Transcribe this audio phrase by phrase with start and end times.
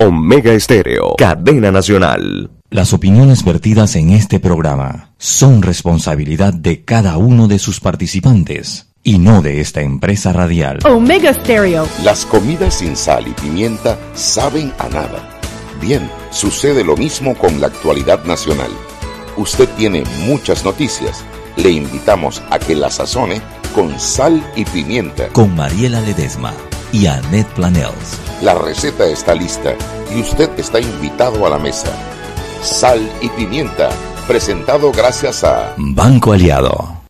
[0.00, 2.50] Omega Estéreo, cadena nacional.
[2.68, 9.20] Las opiniones vertidas en este programa son responsabilidad de cada uno de sus participantes y
[9.20, 10.80] no de esta empresa radial.
[10.84, 11.86] Omega Stereo.
[12.02, 15.40] Las comidas sin sal y pimienta saben a nada.
[15.80, 18.72] Bien, sucede lo mismo con la actualidad nacional.
[19.36, 21.24] Usted tiene muchas noticias.
[21.56, 23.40] Le invitamos a que la sazone
[23.76, 25.28] con sal y pimienta.
[25.28, 26.52] Con Mariela Ledesma
[26.94, 28.20] y Annette Planels.
[28.40, 29.74] La receta está lista
[30.14, 31.92] y usted está invitado a la mesa.
[32.62, 33.90] Sal y pimienta,
[34.28, 37.02] presentado gracias a Banco Aliado.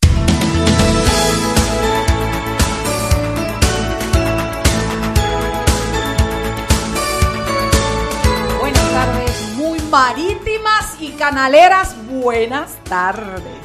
[8.58, 13.63] Buenas tardes, muy marítimas y canaleras, buenas tardes.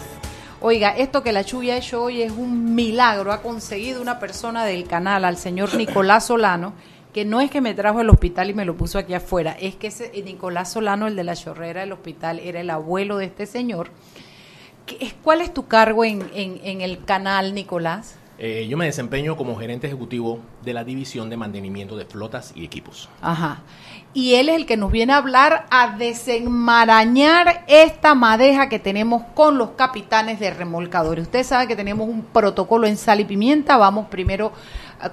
[0.61, 3.31] Oiga, esto que la Chuya ha hecho hoy es un milagro.
[3.31, 6.73] Ha conseguido una persona del canal, al señor Nicolás Solano,
[7.13, 9.75] que no es que me trajo al hospital y me lo puso aquí afuera, es
[9.75, 13.45] que ese, Nicolás Solano, el de la chorrera del hospital, era el abuelo de este
[13.45, 13.89] señor.
[15.23, 18.17] ¿Cuál es tu cargo en, en, en el canal, Nicolás?
[18.41, 22.63] Eh, yo me desempeño como gerente ejecutivo de la división de mantenimiento de flotas y
[22.63, 23.09] equipos.
[23.21, 23.63] Ajá.
[24.13, 29.21] Y él es el que nos viene a hablar a desenmarañar esta madeja que tenemos
[29.35, 31.25] con los capitanes de remolcadores.
[31.25, 33.77] Usted sabe que tenemos un protocolo en sal y pimienta.
[33.77, 34.51] Vamos primero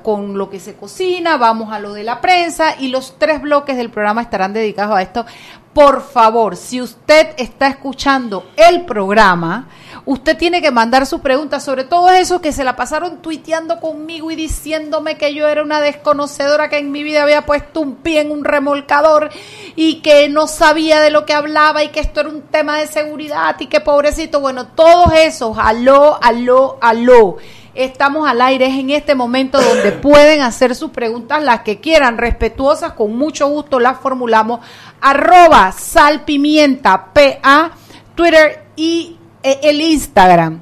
[0.02, 3.76] con lo que se cocina, vamos a lo de la prensa y los tres bloques
[3.76, 5.26] del programa estarán dedicados a esto.
[5.72, 9.68] Por favor, si usted está escuchando el programa,
[10.06, 14.30] usted tiene que mandar su pregunta, sobre todo esos que se la pasaron tuiteando conmigo
[14.30, 18.20] y diciéndome que yo era una desconocedora que en mi vida había puesto un pie
[18.20, 19.30] en un remolcador
[19.74, 22.86] y que no sabía de lo que hablaba y que esto era un tema de
[22.86, 27.36] seguridad y que pobrecito, bueno, todos esos, aló, aló, aló
[27.76, 32.16] estamos al aire, es en este momento donde pueden hacer sus preguntas, las que quieran,
[32.16, 34.60] respetuosas, con mucho gusto las formulamos.
[35.00, 37.72] Arroba salpimienta PA,
[38.14, 39.15] Twitter y
[39.62, 40.60] el Instagram.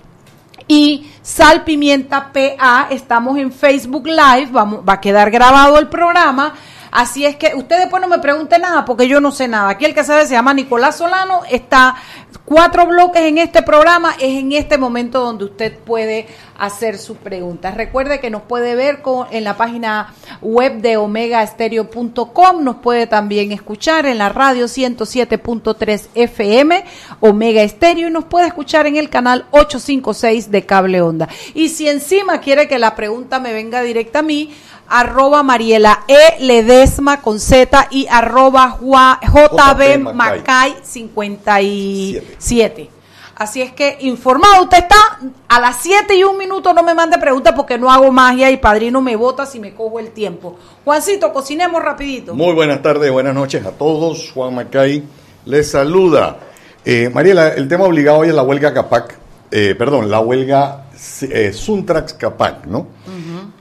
[0.67, 6.55] Y salpimienta PA, estamos en Facebook Live, vamos, va a quedar grabado el programa.
[6.95, 9.69] Así es que usted después no me pregunte nada porque yo no sé nada.
[9.69, 11.97] Aquí el que sabe se llama Nicolás Solano, está
[12.45, 17.75] cuatro bloques en este programa, es en este momento donde usted puede hacer sus preguntas.
[17.75, 23.51] Recuerde que nos puede ver con, en la página web de omegaestereo.com, nos puede también
[23.51, 26.85] escuchar en la radio 107.3 FM,
[27.19, 31.29] Omega Estéreo, y nos puede escuchar en el canal 856 de Cable Onda.
[31.55, 34.55] Y si encima quiere que la pregunta me venga directa a mí,
[34.89, 36.37] arroba Mariela E.
[36.41, 42.91] Ledesma con Z y arroba JB Macay 57.
[43.37, 45.19] Así es que informado usted está,
[45.49, 48.59] a las 7 y un minuto no me mande preguntas porque no hago magia y
[48.59, 50.57] padrino me vota si me cojo el tiempo.
[50.85, 52.33] Juancito, cocinemos rapidito.
[52.35, 54.31] Muy buenas tardes, buenas noches a todos.
[54.33, 55.03] Juan Macay
[55.47, 56.37] les saluda.
[56.85, 59.19] Eh, Mariela, el tema obligado hoy es la huelga Capac,
[59.51, 60.85] eh, perdón, la huelga
[61.23, 62.87] eh, Suntrax Capac, ¿no?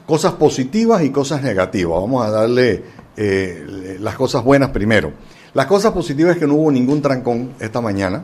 [0.06, 2.00] Cosas positivas y cosas negativas.
[2.00, 2.84] Vamos a darle
[3.16, 5.14] eh, las cosas buenas primero.
[5.53, 8.24] Las cosas positivas es que no hubo ningún trancón esta mañana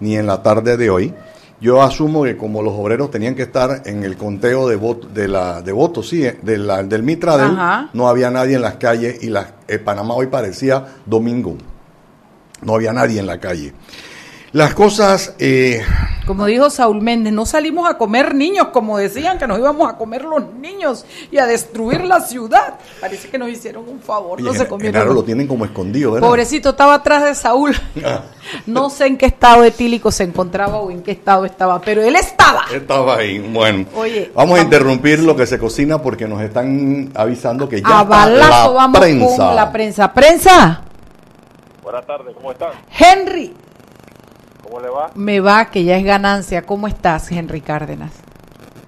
[0.00, 1.14] ni en la tarde de hoy.
[1.60, 5.26] Yo asumo que como los obreros tenían que estar en el conteo de, voto, de,
[5.26, 7.58] la, de votos, sí, de la, del Mitradel,
[7.92, 11.56] no había nadie en las calles y la, eh, Panamá hoy parecía domingo.
[12.62, 13.72] No había nadie en la calle.
[14.52, 15.34] Las cosas...
[15.38, 15.82] Eh,
[16.26, 19.96] como dijo Saúl Méndez, no salimos a comer niños, como decían que nos íbamos a
[19.96, 22.74] comer los niños y a destruir la ciudad.
[23.00, 24.92] Parece que nos hicieron un favor, no se comieron.
[24.92, 26.28] Claro, lo tienen como escondido, ¿verdad?
[26.28, 27.74] Pobrecito, estaba atrás de Saúl.
[28.04, 28.24] Ah.
[28.66, 32.16] No sé en qué estado etílico se encontraba o en qué estado estaba, pero él
[32.16, 32.64] estaba.
[32.72, 33.38] Estaba ahí.
[33.38, 38.00] Bueno, Oye, vamos, a interrumpir lo que se cocina porque nos están avisando que ya
[38.02, 39.36] está la vamos prensa.
[39.36, 40.14] Con la prensa.
[40.14, 40.82] Prensa.
[41.82, 42.70] Buenas tardes, ¿cómo están?
[42.90, 43.54] Henry.
[44.68, 45.10] ¿Cómo le va?
[45.14, 46.62] Me va, que ya es ganancia.
[46.62, 48.12] ¿Cómo estás, Henry Cárdenas?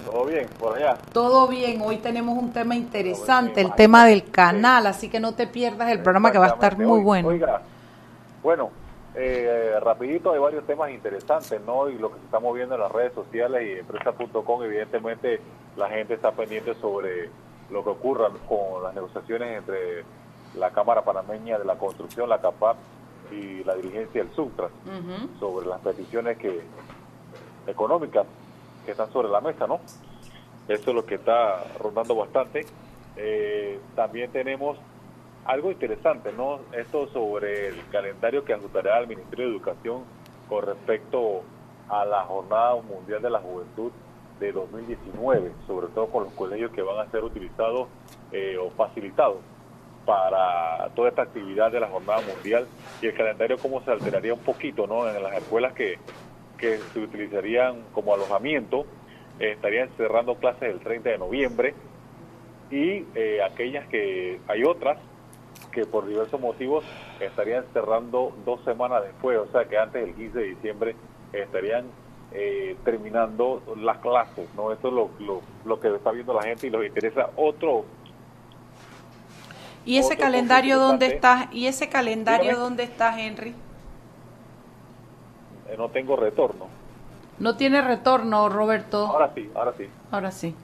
[0.04, 0.98] Todo bien, por allá.
[1.12, 5.46] Todo bien, hoy tenemos un tema interesante, el tema del canal, así que no te
[5.46, 7.28] pierdas el programa que va a estar muy bueno.
[7.28, 7.62] Oiga,
[8.42, 8.70] bueno,
[9.14, 11.88] eh, rapidito hay varios temas interesantes, ¿no?
[11.88, 15.40] Y lo que se está moviendo en las redes sociales y empresa.com, evidentemente
[15.76, 17.30] la gente está pendiente sobre
[17.70, 20.04] lo que ocurra con las negociaciones entre
[20.56, 22.76] la Cámara Panameña de la Construcción, la CAPAP,
[23.30, 24.68] y la dirigencia del Sutra
[25.38, 26.60] sobre las peticiones que
[27.66, 28.26] económicas
[28.84, 29.80] que están sobre la mesa, ¿no?
[30.68, 32.66] Eso es lo que está rondando bastante.
[33.16, 34.78] Eh, también tenemos
[35.44, 36.60] algo interesante, ¿no?
[36.72, 40.02] Esto sobre el calendario que ajustará al Ministerio de Educación
[40.48, 41.42] con respecto
[41.88, 43.90] a la Jornada Mundial de la Juventud
[44.38, 47.88] de 2019, sobre todo con los colegios que van a ser utilizados
[48.32, 49.38] eh, o facilitados
[50.10, 52.66] para toda esta actividad de la jornada mundial
[53.00, 55.08] y el calendario cómo se alteraría un poquito, ¿no?
[55.08, 55.98] En las escuelas que,
[56.58, 58.86] que se utilizarían como alojamiento,
[59.38, 61.74] eh, estarían cerrando clases el 30 de noviembre
[62.72, 64.98] y eh, aquellas que hay otras
[65.70, 66.84] que por diversos motivos
[67.20, 70.96] estarían cerrando dos semanas después, o sea que antes del 15 de diciembre
[71.32, 71.84] estarían
[72.32, 74.72] eh, terminando las clases, ¿no?
[74.72, 77.84] Esto es lo, lo, lo, que está viendo la gente y les interesa otro.
[79.84, 81.48] ¿Y ese calendario dónde está?
[81.52, 83.54] ¿Y ese calendario dónde está, Henry?
[85.68, 86.66] Eh, no tengo retorno.
[87.38, 89.06] No tiene retorno, Roberto.
[89.06, 89.88] Ahora sí, ahora sí.
[90.10, 90.54] Ahora sí.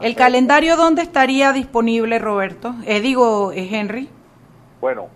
[0.00, 2.74] ¿El calendario dónde estaría disponible, Roberto?
[2.86, 4.10] Eh, digo, eh, Henry.
[4.80, 5.08] Bueno,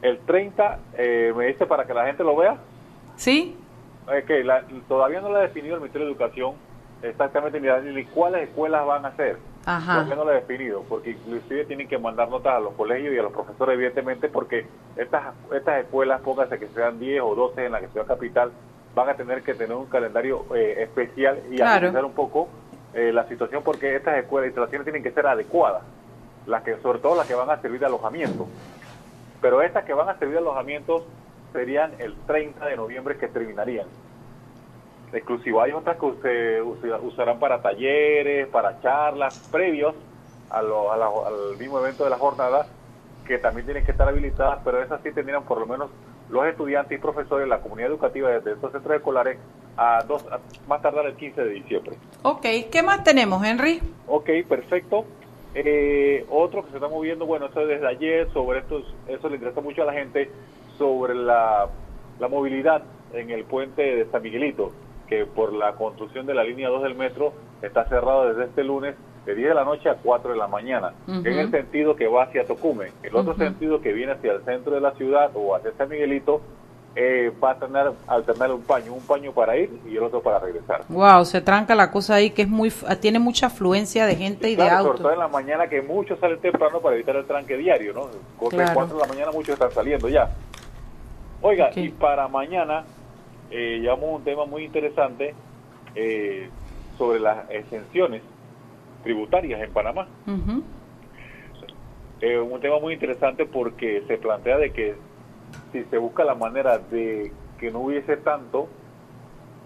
[0.00, 2.56] el 30, eh, me dice para que la gente lo vea.
[3.16, 3.56] Sí.
[4.06, 6.54] Okay, la, todavía no lo ha definido el Ministerio de Educación
[7.02, 9.38] exactamente ni, cuáles escuelas van a ser.
[9.64, 9.92] Ajá.
[9.94, 13.18] Todavía no lo ha definido, porque inclusive tienen que mandar notas a los colegios y
[13.18, 14.66] a los profesores, evidentemente, porque
[14.96, 18.50] estas, estas escuelas, pónganse que sean 10 o 12 en la ciudad capital,
[18.94, 21.86] van a tener que tener un calendario eh, especial y Claro.
[21.88, 22.48] analizar un poco
[22.94, 25.82] eh, la situación, porque estas escuelas instalaciones tienen que ser adecuadas,
[26.46, 28.46] las que sobre todo las que van a servir de alojamiento.
[29.40, 31.04] Pero estas que van a servir de alojamientos
[31.52, 33.86] serían el 30 de noviembre que terminarían.
[35.12, 39.94] Exclusivo, hay otras que se usa- usarán para talleres, para charlas, previos
[40.50, 42.66] a lo- a la- al mismo evento de la jornada,
[43.26, 45.90] que también tienen que estar habilitadas, pero esas sí tendrían por lo menos
[46.30, 49.38] los estudiantes y profesores, la comunidad educativa de estos centros escolares,
[49.76, 51.96] a dos, a más tardar el 15 de diciembre.
[52.22, 53.80] Ok, ¿qué más tenemos, Henry?
[54.06, 55.04] Ok, perfecto.
[55.54, 59.60] Eh, otro que se está moviendo, bueno, eso desde ayer, sobre estos, eso le interesa
[59.60, 60.30] mucho a la gente,
[60.78, 61.68] sobre la,
[62.18, 62.82] la movilidad
[63.12, 64.72] en el puente de San Miguelito,
[65.08, 67.32] que por la construcción de la línea 2 del metro
[67.62, 68.94] está cerrado desde este lunes
[69.26, 72.24] de 10 de la noche a 4 de la mañana, en el sentido que va
[72.24, 72.92] hacia Tocumen.
[73.02, 76.40] El otro sentido que viene hacia el centro de la ciudad o hacia San Miguelito
[76.96, 80.40] eh, va a tener alternar un paño, un paño para ir y el otro para
[80.40, 80.82] regresar.
[80.88, 82.70] Wow, se tranca la cosa ahí que es muy,
[83.00, 85.00] tiene mucha afluencia de gente y de Claro, autos.
[85.00, 88.08] todo en la mañana que muchos salen temprano para evitar el tranque diario, ¿no?
[88.38, 88.72] Corte Claro.
[88.74, 90.28] 4 de la mañana muchos están saliendo ya.
[91.40, 92.84] Oiga, y para mañana
[93.52, 95.34] eh, llevamos un tema muy interesante
[95.94, 96.48] eh,
[96.96, 98.22] sobre las exenciones
[99.02, 100.08] tributarias en Panamá.
[102.20, 104.94] Eh, un tema muy interesante porque se plantea de que
[105.72, 108.68] si se busca la manera de que no hubiese tanto,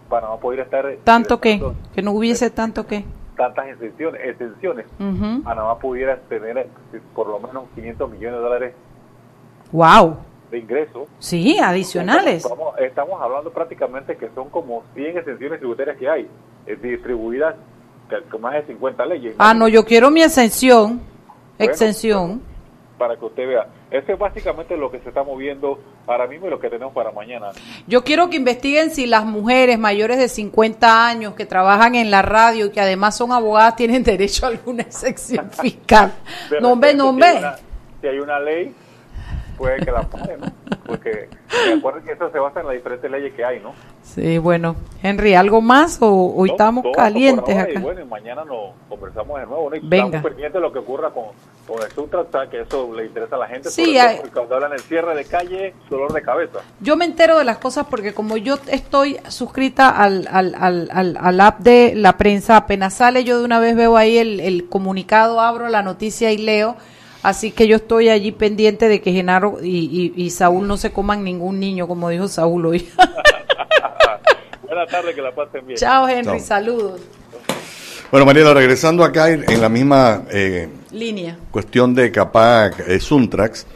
[0.09, 0.87] Panamá podría estar...
[1.05, 1.53] ¿Tanto qué?
[1.53, 3.05] ingresando Que no hubiese tanto qué.
[3.37, 4.87] Tantas exenciones, exenciones.
[5.45, 6.69] Panamá pudiera tener eh,
[7.15, 8.75] por lo menos 500 millones de dólares
[9.73, 10.17] Wow.
[10.51, 11.09] De ingresos.
[11.19, 12.45] Sí, adicionales.
[12.45, 16.29] Estamos, estamos hablando prácticamente que son como 100 exenciones tributarias que hay,
[16.67, 17.57] eh, distribuidas
[18.31, 19.35] con más de 50 leyes.
[19.39, 21.01] Ah, no, yo quiero mi exención.
[21.59, 22.43] Bueno, Exención.
[22.99, 23.67] Para que usted vea.
[23.91, 27.11] Eso es básicamente lo que se está moviendo ahora mismo y lo que tenemos para
[27.13, 27.51] mañana.
[27.87, 32.23] Yo quiero que investiguen si las mujeres mayores de 50 años que trabajan en la
[32.23, 36.13] radio y que además son abogadas tienen derecho a alguna exención fiscal.
[36.61, 37.57] No repente, no una-
[38.01, 38.75] Si hay una ley,
[39.57, 40.47] puede que la paguen, ¿no?
[40.87, 41.29] Porque
[41.69, 43.73] recuerden que eso se basa en las diferentes leyes que hay, ¿no?
[44.03, 44.77] Sí, bueno.
[45.03, 47.73] Henry, ¿algo más o hoy No, estamos calientes ahora, acá?
[47.73, 49.77] Y bueno, y mañana nos conversamos de nuevo, ¿no?
[49.77, 50.05] Y Venga.
[50.07, 51.25] estamos pendientes de lo que ocurra con,
[51.67, 53.69] con el Sutra, que eso le interesa a la gente.
[53.71, 56.61] Sí, hay- cuando hablan del cierre de calle, dolor de cabeza.
[56.81, 61.19] Yo me entero de las cosas porque como yo estoy suscrita al, al, al, al,
[61.21, 64.69] al app de la prensa, apenas sale yo de una vez veo ahí el, el
[64.69, 66.77] comunicado, abro la noticia y leo.
[67.27, 70.93] Así que yo estoy allí pendiente de que Genaro y, y, y Saúl no se
[70.93, 72.89] coman ningún niño, como dijo Saúl hoy.
[74.63, 75.77] Buenas tardes, que la pasen bien.
[75.77, 76.39] Chao, Henry, Chao.
[76.39, 77.01] saludos.
[78.13, 81.37] Bueno, Mariela, regresando acá en, la misma eh, Línea.
[81.51, 83.67] cuestión de Capac eh, Suntrax,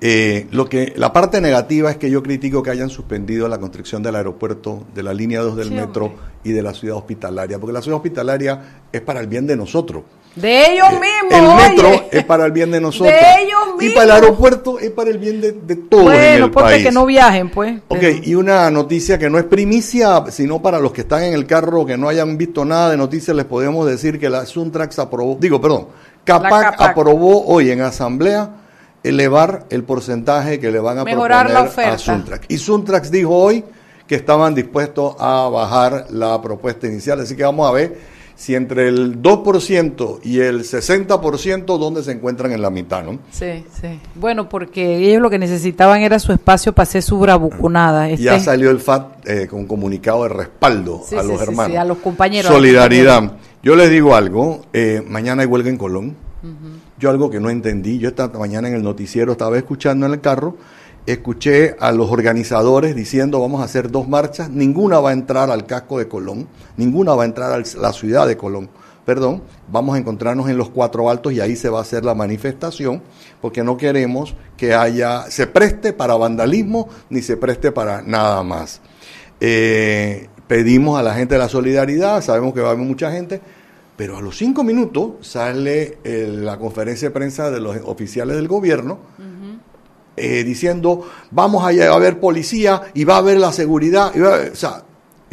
[0.00, 4.04] eh, lo que la parte negativa es que yo critico que hayan suspendido la construcción
[4.04, 6.20] del aeropuerto, de la línea 2 del Sí, metro hombre.
[6.44, 10.04] y de la ciudad hospitalaria, porque la ciudad hospitalaria es para el bien de nosotros.
[10.34, 11.32] De ellos Eh, mismos.
[11.32, 11.68] el oye.
[11.68, 13.12] metro es para el bien de nosotros.
[13.12, 13.94] De ellos Y mismos.
[13.94, 16.84] para el aeropuerto es para el bien de, de todos en Bueno, el porque país.
[16.86, 17.76] que no viajen, pues.
[17.88, 21.34] Ok, pero- y una noticia que no es primicia, sino para los que están en
[21.34, 24.98] el carro, que no hayan visto nada de noticias, les podemos decir que la Suntrax
[24.98, 25.88] aprobó, digo, perdón,
[26.24, 26.80] CAPAC, CAPAC.
[26.80, 28.50] aprobó hoy en asamblea
[29.02, 31.94] elevar el porcentaje que le van a Mejorar la oferta.
[31.94, 32.46] a Suntrax.
[32.48, 33.64] Y Suntrax dijo hoy
[34.06, 38.88] que estaban dispuestos a bajar la propuesta inicial, así que vamos a ver si entre
[38.88, 43.18] el 2% y el 60%, ¿dónde se encuentran en la mitad, no?
[43.30, 44.00] Sí, sí.
[44.14, 48.08] Bueno, porque ellos lo que necesitaban era su espacio para hacer su bravuconada.
[48.10, 51.38] Ya Este- salió el FAT eh, con un comunicado de respaldo Sí, a sí, los
[51.38, 51.76] sí, hermanos.
[51.76, 53.32] a los compañeros, a los Solidaridad.
[53.62, 56.16] Yo les digo algo, eh, mañana hay huelga en Colón.
[56.98, 60.20] yo algo que no entendí, yo esta mañana en el noticiero estaba escuchando en el
[60.20, 60.56] carro,
[61.06, 65.66] escuché a los organizadores diciendo vamos a hacer dos marchas, ninguna va a entrar al
[65.66, 68.68] casco de Colón, ninguna va a entrar a la ciudad de Colón,
[69.04, 72.14] perdón, vamos a encontrarnos en los cuatro altos y ahí se va a hacer la
[72.14, 73.02] manifestación,
[73.40, 78.80] porque no queremos que haya, se preste para vandalismo ni se preste para nada más.
[79.40, 83.40] Eh, pedimos a la gente de la solidaridad, sabemos que va a haber mucha gente,
[83.96, 88.46] pero a los cinco minutos sale eh, la conferencia de prensa de los oficiales del
[88.46, 89.00] gobierno
[90.16, 94.12] eh, diciendo vamos a, a ver policía y va a haber la seguridad.
[94.16, 94.82] o sea,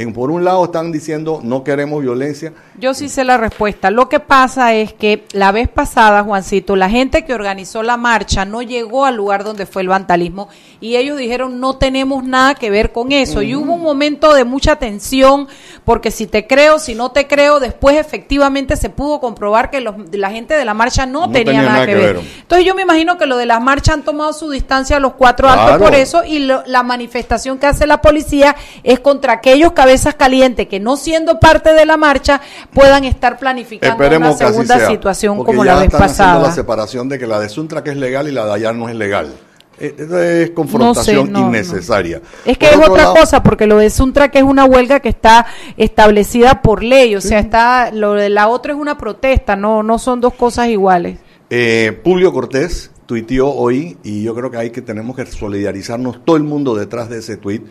[0.02, 3.92] en, por un lado están diciendo no queremos violencia yo sí sé la respuesta.
[3.92, 8.46] Lo que pasa es que la vez pasada, Juancito, la gente que organizó la marcha
[8.46, 10.48] no llegó al lugar donde fue el vandalismo
[10.80, 13.42] y ellos dijeron no tenemos nada que ver con eso.
[13.42, 15.48] Y hubo un momento de mucha tensión
[15.84, 19.96] porque si te creo, si no te creo, después efectivamente se pudo comprobar que los,
[20.14, 22.22] la gente de la marcha no, tenía, nada, que, ver.
[22.42, 25.14] Entonces yo me imagino que lo de las marchas han tomado su distancia a los
[25.14, 30.14] cuatro altos por eso y la manifestación que hace la policía es contra aquellos cabezas
[30.14, 32.42] calientes que no siendo parte de la marcha
[32.72, 36.40] puedan estar planificando una segunda situación como la vez pasada.
[36.40, 38.88] la separación de que la de Suntra que es legal y la de allá no
[38.88, 39.34] es legal.
[39.80, 42.22] Eh, es confrontación innecesaria.
[42.46, 45.48] Es que es otra cosa, porque lo de Suntra que es una huelga que está
[45.76, 49.98] establecida por ley, o sea, está lo de la otra es una protesta, no, no
[49.98, 51.18] son dos cosas iguales.
[51.50, 56.38] Eh, Publio Cortés tuiteó hoy, y yo creo que hay que tenemos que solidarizarnos todo
[56.38, 57.64] el mundo detrás de ese tuit,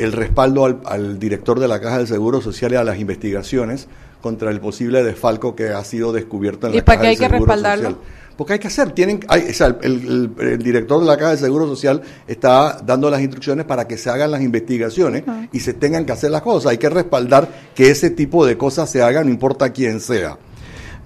[0.00, 3.88] el respaldo al, al director de la Caja del Seguro Social y a las investigaciones
[4.20, 7.28] contra el posible desfalco que ha sido descubierto en ¿Y la para qué hay que
[7.28, 7.98] respaldarlo?
[8.36, 11.66] Porque hay que hacer, tienen, hay, o sea, el, director de la Caja de Seguro
[11.66, 16.12] Social está dando las instrucciones para que se hagan las investigaciones y se tengan que
[16.12, 16.70] hacer las cosas.
[16.70, 20.38] Hay que respaldar que ese tipo de cosas se hagan, no importa quién sea.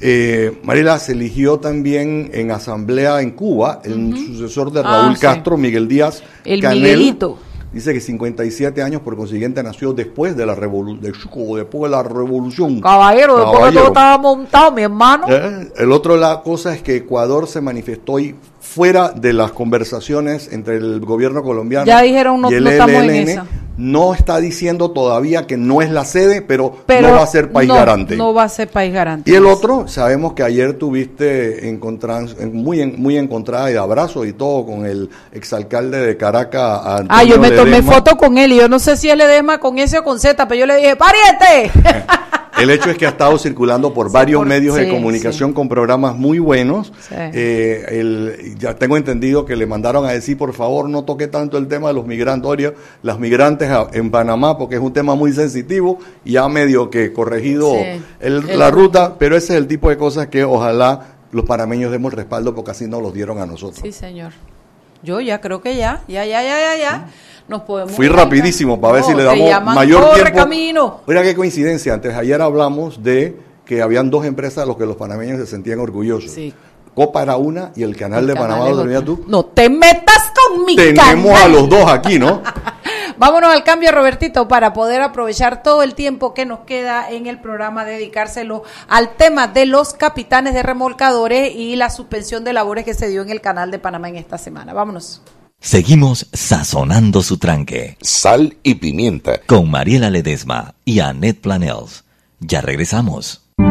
[0.01, 5.57] Eh, Mariela se eligió también en asamblea en Cuba el sucesor de Raúl ah, Castro,
[5.57, 6.23] Miguel Díaz.
[6.45, 7.39] El Miguelito.
[7.75, 12.81] Dice que 57 años, por consiguiente, nació después de la revolución, después de la revolución.
[12.81, 15.27] Caballero, después que todo estaba montado, mi hermano.
[15.29, 20.53] Eh, el otro la cosa es que Ecuador se manifestó y fuera de las conversaciones
[20.53, 22.71] entre el gobierno colombiano ya dijeron, no, y el no
[23.77, 27.69] no está diciendo todavía que no es la sede, pero, no va a ser país
[27.69, 28.17] garante.
[28.17, 29.31] No va a ser país garante.
[29.31, 31.79] Y el otro, sabemos que ayer tuviste
[32.53, 36.81] muy, muy encontrada y de abrazo y todo con el exalcalde de Caracas.
[37.09, 39.59] ah, yo me tomé foto con él y yo no sé si él le Ledesma
[39.59, 41.71] con S o con Z, pero yo le dije, ¡pariente!
[42.61, 46.39] El hecho es que ha estado circulando por varios medios de comunicación con programas muy
[46.39, 46.93] buenos.
[47.11, 51.59] Eh, el, ya tengo entendido que le mandaron a decir, por favor, no toque tanto
[51.59, 55.99] el tema de los migrantes, las migrantes en Panamá, porque es un tema muy sensitivo
[56.25, 57.75] y ha medio que corregido
[58.21, 62.55] la ruta, pero ese es el tipo de cosas que ojalá los panameños demos respaldo
[62.55, 63.81] porque así nos los dieron a nosotros.
[63.83, 64.33] Sí, señor.
[65.03, 67.09] Yo ya creo que ya, ya, ya, ya, ya, ya.
[67.47, 70.35] Nos podemos Fui rapidísimo para ver si le damos mayor tiempo.
[70.35, 71.01] Camino.
[71.07, 71.93] Mira qué coincidencia.
[71.93, 75.81] Antes ayer hablamos de que habían dos empresas a los que los panameños se sentían
[75.81, 76.31] orgullosos.
[76.31, 76.55] Sí.
[76.95, 79.25] Copa era una y el canal de Panamá lo tú.
[79.27, 82.41] No te metas con mi Tenemos a los dos aquí, ¿no?
[83.17, 87.41] Vámonos al cambio, Robertito, para poder aprovechar todo el tiempo que nos queda en el
[87.41, 92.95] programa, dedicárselo al tema de los capitanes de remolcadores y la suspensión de labores que
[92.95, 94.73] se dio en el canal de Panamá en esta semana.
[94.73, 95.21] Vámonos.
[95.65, 97.97] Seguimos sazonando su tranque.
[98.03, 99.41] Sal y pimienta.
[99.47, 102.05] Con Mariela Ledesma y Annette Planels.
[102.39, 103.41] Ya regresamos.
[103.57, 103.65] De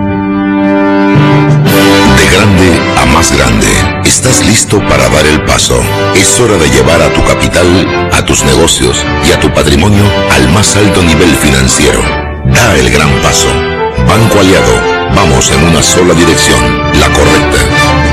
[2.35, 3.67] grande a más grande,
[4.03, 5.79] estás listo para dar el paso.
[6.15, 10.51] Es hora de llevar a tu capital, a tus negocios y a tu patrimonio al
[10.51, 12.01] más alto nivel financiero.
[12.45, 13.49] Da el gran paso.
[14.07, 16.59] Banco Aliado, vamos en una sola dirección,
[16.99, 18.12] la correcta.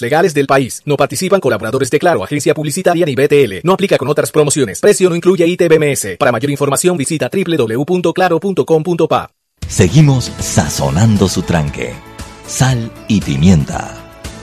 [0.00, 0.82] legales del país.
[0.84, 3.60] No participan colaboradores de Claro, agencia publicitaria ni BTL.
[3.62, 4.80] No aplica con otras promociones.
[4.80, 6.16] Precio no incluye ITBMS.
[6.18, 9.30] Para mayor información visita www.claro.com.pa.
[9.68, 11.94] Seguimos sazonando su tranque.
[12.46, 13.94] Sal y pimienta.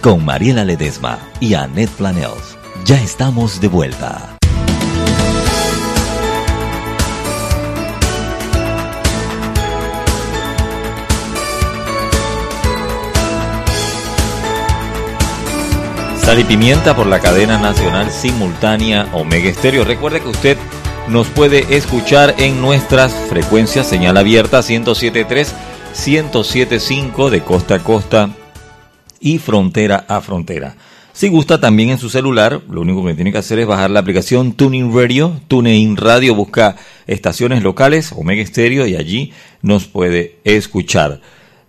[0.01, 2.57] Con Mariela Ledesma y Annette Planels.
[2.85, 4.38] Ya estamos de vuelta.
[16.29, 19.83] Sal y Pimienta por la cadena nacional simultánea Omega Estéreo.
[19.83, 20.57] Recuerde que usted
[21.07, 25.47] nos puede escuchar en nuestras frecuencias señal abierta 107.3,
[25.95, 28.29] 107.5 de costa a costa
[29.19, 30.75] y frontera a frontera.
[31.13, 34.01] Si gusta también en su celular, lo único que tiene que hacer es bajar la
[34.01, 36.75] aplicación Tuning Radio, TuneIn Radio, busca
[37.07, 39.33] estaciones locales, Omega Estéreo y allí
[39.63, 41.21] nos puede escuchar.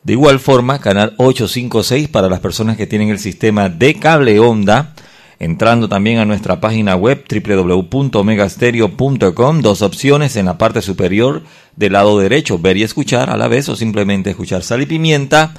[0.03, 4.95] De igual forma, canal 856 para las personas que tienen el sistema de cable onda,
[5.39, 11.43] entrando también a nuestra página web www.omegastereo.com, dos opciones en la parte superior
[11.77, 15.53] del lado derecho, ver y escuchar a la vez o simplemente escuchar sal y pimienta.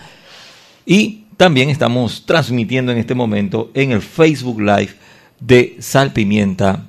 [0.88, 4.96] Y también estamos transmitiendo en este momento en el Facebook Live
[5.40, 6.88] de Sal Pimienta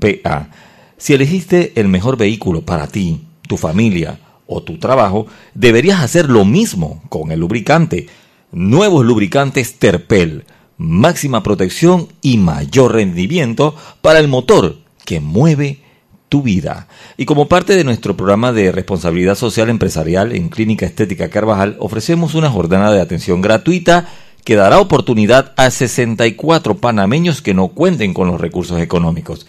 [0.00, 0.48] PA.
[0.96, 6.44] Si elegiste el mejor vehículo para ti, tu familia, o tu trabajo, deberías hacer lo
[6.44, 8.08] mismo con el lubricante.
[8.52, 10.44] Nuevos lubricantes Terpel,
[10.78, 15.80] máxima protección y mayor rendimiento para el motor que mueve
[16.28, 16.88] tu vida.
[17.16, 22.34] Y como parte de nuestro programa de responsabilidad social empresarial en Clínica Estética Carvajal, ofrecemos
[22.34, 24.08] una jornada de atención gratuita
[24.44, 29.46] que dará oportunidad a 64 panameños que no cuenten con los recursos económicos.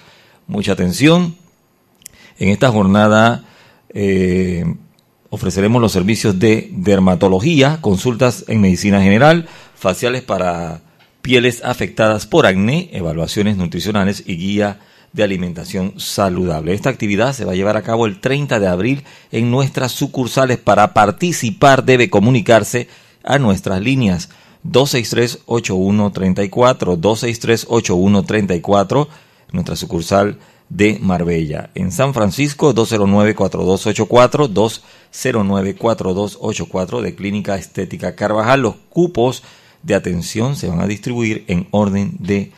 [0.47, 1.35] Mucha atención.
[2.39, 3.43] En esta jornada
[3.89, 4.65] eh,
[5.29, 10.81] ofreceremos los servicios de dermatología, consultas en medicina general, faciales para
[11.21, 14.79] pieles afectadas por acné, evaluaciones nutricionales y guía
[15.13, 16.73] de alimentación saludable.
[16.73, 20.57] Esta actividad se va a llevar a cabo el 30 de abril en nuestras sucursales.
[20.57, 22.87] Para participar debe comunicarse
[23.23, 24.29] a nuestras líneas
[24.65, 29.07] 263-8134, 263-8134,
[29.51, 30.37] nuestra sucursal
[30.69, 31.71] de Marbella.
[31.75, 34.49] En San Francisco, 209-4284,
[35.17, 38.61] 209-4284 de Clínica Estética Carvajal.
[38.61, 39.43] Los cupos
[39.81, 42.51] de atención se van a distribuir en orden de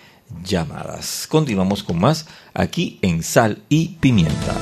[0.43, 1.25] llamadas.
[1.27, 4.55] Continuamos con más aquí en Sal y Pimienta.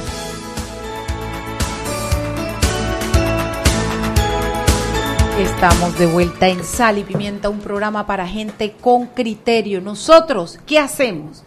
[5.39, 9.81] Estamos de vuelta en Sal y Pimienta, un programa para gente con criterio.
[9.81, 11.43] Nosotros, ¿qué hacemos?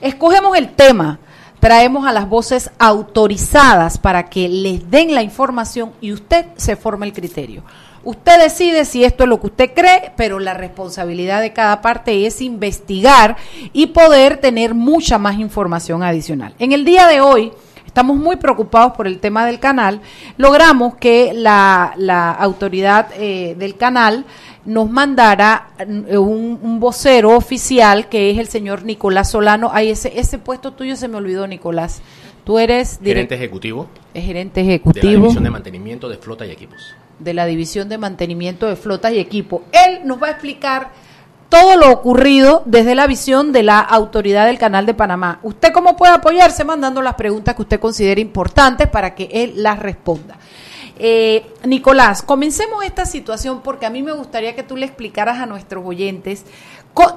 [0.00, 1.20] Escogemos el tema,
[1.64, 7.06] traemos a las voces autorizadas para que les den la información y usted se forme
[7.06, 7.62] el criterio.
[8.02, 12.26] Usted decide si esto es lo que usted cree, pero la responsabilidad de cada parte
[12.26, 13.38] es investigar
[13.72, 16.54] y poder tener mucha más información adicional.
[16.58, 17.50] En el día de hoy,
[17.94, 20.00] estamos muy preocupados por el tema del canal.
[20.36, 24.24] Logramos que la, autoridad eh, del canal
[24.64, 29.70] nos mandara eh, un, vocero oficial que es el señor Nicolás Solano.
[29.72, 32.02] Ay, ese, ese puesto tuyo se me olvidó, Nicolás.
[32.42, 33.86] Tú eres gerente ejecutivo.
[34.12, 35.06] Es gerente ejecutivo.
[35.06, 36.96] De la División de Mantenimiento de Flota y Equipos.
[37.20, 39.62] De la División de Mantenimiento de Flotas y Equipos.
[39.70, 40.90] Él nos va a explicar
[41.54, 45.38] todo lo ocurrido desde la visión de la autoridad del Canal de Panamá.
[45.44, 46.64] ¿Usted cómo puede apoyarse?
[46.64, 50.36] Mandando las preguntas que usted considere importantes para que él las responda.
[50.98, 55.46] Eh, Nicolás, comencemos esta situación porque a mí me gustaría que tú le explicaras a
[55.46, 56.44] nuestros oyentes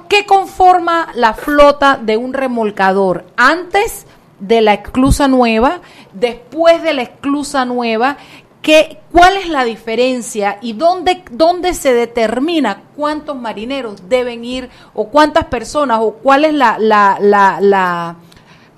[0.08, 4.06] qué conforma la flota de un remolcador antes
[4.38, 5.80] de la esclusa nueva,
[6.12, 8.18] después de la esclusa nueva,
[8.62, 15.08] ¿Qué, ¿Cuál es la diferencia y dónde, dónde se determina cuántos marineros deben ir o
[15.08, 18.16] cuántas personas o cuál es la, la, la, la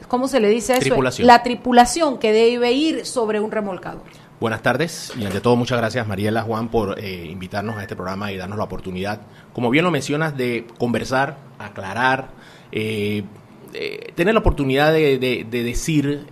[0.07, 0.97] ¿cómo se le dice eso?
[1.21, 4.03] La tripulación que debe ir sobre un remolcador.
[4.41, 8.33] Buenas tardes y ante todo muchas gracias Mariela Juan por eh, invitarnos a este programa
[8.33, 9.21] y darnos la oportunidad,
[9.53, 12.29] como bien lo mencionas, de conversar, aclarar,
[12.73, 13.25] eh,
[13.75, 15.19] eh, tener la oportunidad de,
[15.51, 16.27] decir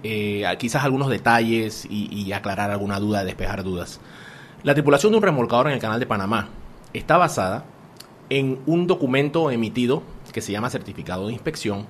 [0.58, 4.00] quizás algunos detalles y, aclarar alguna duda, despejar dudas.
[4.62, 6.48] La tripulación de un remolcador en el canal de Panamá
[6.92, 7.64] está basada
[8.30, 11.86] en un documento emitido que se llama certificado de inspección,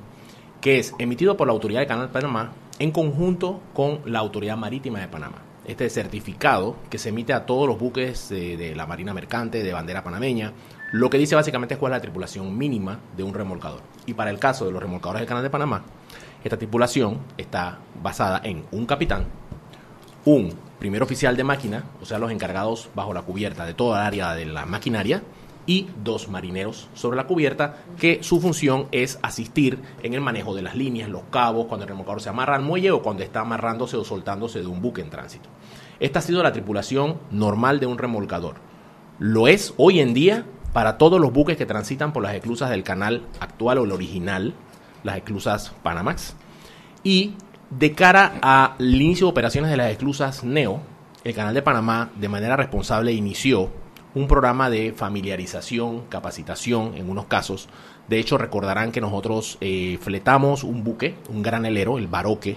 [0.60, 4.56] que es emitido por la Autoridad de Canal de Panamá en conjunto con la Autoridad
[4.56, 5.42] Marítima de Panamá.
[5.66, 9.72] Este certificado que se emite a todos los buques de, de la Marina Mercante, de
[9.72, 10.52] bandera panameña,
[10.92, 13.80] lo que dice básicamente es cuál es la tripulación mínima de un remolcador.
[14.08, 15.82] Y para el caso de los remolcadores del Canal de Panamá,
[16.42, 19.26] esta tripulación está basada en un capitán,
[20.24, 24.06] un primer oficial de máquina, o sea, los encargados bajo la cubierta de toda el
[24.06, 25.22] área de la maquinaria,
[25.66, 30.62] y dos marineros sobre la cubierta, que su función es asistir en el manejo de
[30.62, 33.98] las líneas, los cabos, cuando el remolcador se amarra al muelle o cuando está amarrándose
[33.98, 35.50] o soltándose de un buque en tránsito.
[36.00, 38.54] Esta ha sido la tripulación normal de un remolcador.
[39.18, 42.82] Lo es hoy en día para todos los buques que transitan por las esclusas del
[42.82, 44.54] canal actual o el original,
[45.02, 46.34] las esclusas Panamax.
[47.04, 47.34] Y
[47.70, 50.80] de cara al inicio de operaciones de las esclusas NEO,
[51.24, 53.70] el Canal de Panamá de manera responsable inició
[54.14, 57.68] un programa de familiarización, capacitación en unos casos.
[58.08, 62.56] De hecho, recordarán que nosotros eh, fletamos un buque, un granelero, el Baroque,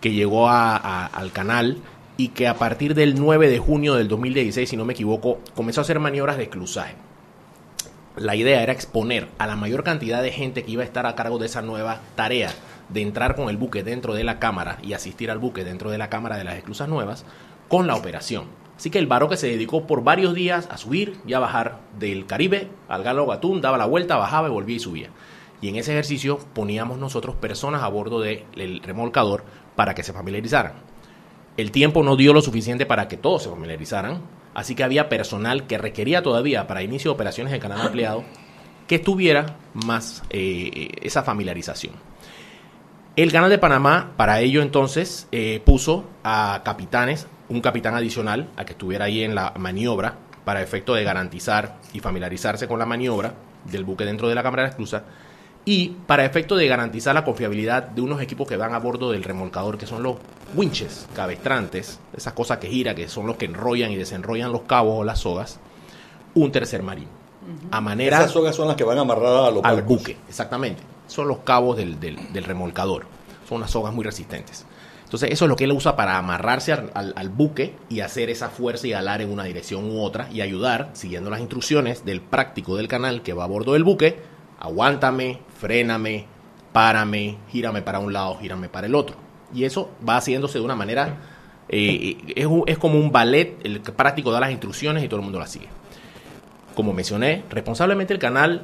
[0.00, 1.78] que llegó a- al canal
[2.16, 5.80] y que a partir del 9 de junio del 2016, si no me equivoco, comenzó
[5.80, 6.94] a hacer maniobras de esclusaje.
[8.16, 11.14] La idea era exponer a la mayor cantidad de gente que iba a estar a
[11.14, 12.50] cargo de esa nueva tarea
[12.88, 15.98] de entrar con el buque dentro de la cámara y asistir al buque dentro de
[15.98, 17.24] la cámara de las esclusas nuevas
[17.68, 18.46] con la operación.
[18.76, 22.26] Así que el Baroque se dedicó por varios días a subir y a bajar del
[22.26, 25.10] Caribe al Galo Gatún, daba la vuelta, bajaba y volvía y subía.
[25.60, 29.44] Y en ese ejercicio poníamos nosotros personas a bordo del remolcador
[29.76, 30.72] para que se familiarizaran.
[31.56, 34.22] El tiempo no dio lo suficiente para que todos se familiarizaran,
[34.54, 38.24] así que había personal que requería todavía para inicio de operaciones de canal ampliado
[38.86, 41.94] que tuviera más eh, esa familiarización.
[43.16, 48.64] El Canal de Panamá, para ello entonces, eh, puso a capitanes, un capitán adicional a
[48.64, 53.34] que estuviera ahí en la maniobra, para efecto de garantizar y familiarizarse con la maniobra
[53.64, 55.04] del buque dentro de la cámara de esclusa,
[55.64, 59.22] y para efecto de garantizar la confiabilidad de unos equipos que van a bordo del
[59.22, 60.16] remolcador, que son los
[60.54, 65.00] winches, cabestrantes, esas cosas que giran, que son los que enrollan y desenrollan los cabos
[65.00, 65.58] o las sogas,
[66.34, 67.08] un tercer marino.
[67.70, 69.98] A manera Esas sogas son las que van amarradas a los al barcos.
[69.98, 70.82] buque, exactamente.
[71.06, 73.06] Son los cabos del, del- del remolcador.
[73.48, 74.64] Son unas sogas muy resistentes.
[75.04, 78.30] Entonces, eso es lo que él usa para amarrarse al, al- al buque y hacer
[78.30, 82.20] esa fuerza y alar en una dirección u otra y ayudar, siguiendo las instrucciones del
[82.20, 84.20] práctico del canal que va a bordo del buque,
[84.60, 86.26] aguántame, fréname,
[86.72, 89.16] párame, gírame para un lado, gírame para el otro.
[89.52, 91.18] Y eso va haciéndose de una manera,
[91.68, 95.40] eh, es, es como un ballet, el práctico da las instrucciones y todo el mundo
[95.40, 95.68] las sigue.
[96.74, 98.62] Como mencioné, responsablemente el canal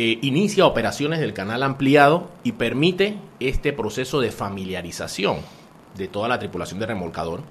[0.00, 5.38] eh, inicia operaciones del canal ampliado y permite este proceso de familiarización
[5.96, 7.42] de toda la tripulación de remolcador,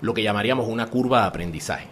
[0.00, 1.86] lo que llamaríamos una curva de aprendizaje.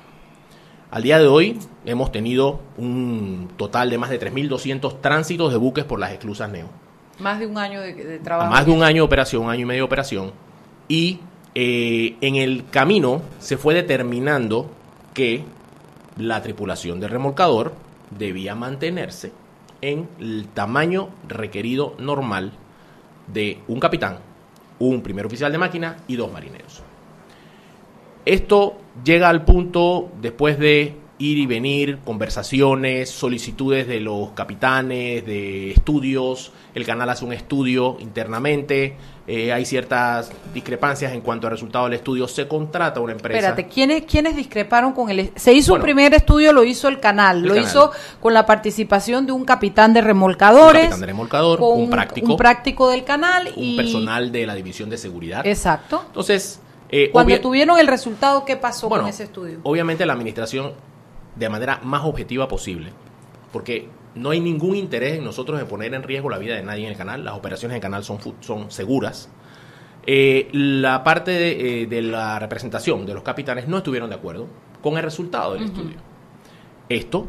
[0.91, 5.85] Al día de hoy hemos tenido un total de más de 3.200 tránsitos de buques
[5.85, 6.69] por las esclusas Neo
[7.21, 8.51] Más de un año de, de a trabajo.
[8.51, 10.33] más de un año de operación, un año y medio de operación,
[10.89, 11.21] y
[11.55, 14.69] eh, en el camino se fue determinando
[15.15, 15.45] que
[16.17, 17.73] la tripulación del remolcador
[18.11, 19.33] debía mantenerse
[19.83, 22.53] en el tamaño requerido normal
[23.29, 24.19] de un capitán,
[24.81, 26.83] un primer oficial de máquina y dos marineros.
[28.31, 35.73] Esto llega al punto después de ir y venir, conversaciones, solicitudes de los capitanes, de
[35.73, 36.53] estudios.
[36.75, 38.97] El canal hace un estudio internamente.
[39.27, 42.27] eh, hay ciertas discrepancias en cuanto al resultado del estudio.
[42.29, 43.39] Se contrata una empresa.
[43.39, 45.31] Espérate, ¿quiénes, ¿quiénes discreparon con el...
[45.37, 47.65] Se hizo un primer estudio, lo hizo el canal, El lo canal.
[47.69, 47.91] hizo
[48.21, 52.31] con la participación de un capitán de remolcadores, Un capitán de remolcador, con un práctico.
[52.33, 53.77] un práctico del canal un y...
[53.77, 55.47] personal de la división de seguridad.
[55.47, 56.03] Exacto.
[56.07, 59.61] Entonces, eh, Cuando tuvieron el resultado, ¿qué pasó Bueno, con ese estudio?
[59.63, 60.73] Obviamente la administración,
[61.37, 62.93] de manera más objetiva posible,
[63.53, 66.85] porque no hay ningún interés en nosotros en poner en riesgo la vida de nadie
[66.85, 69.29] en el canal, las operaciones en el canal son, son seguras.
[70.07, 74.47] Eh, la parte de, eh, de la representación de los capitanes no estuvieron de acuerdo
[74.83, 75.99] con el resultado del estudio.
[76.89, 77.27] Esto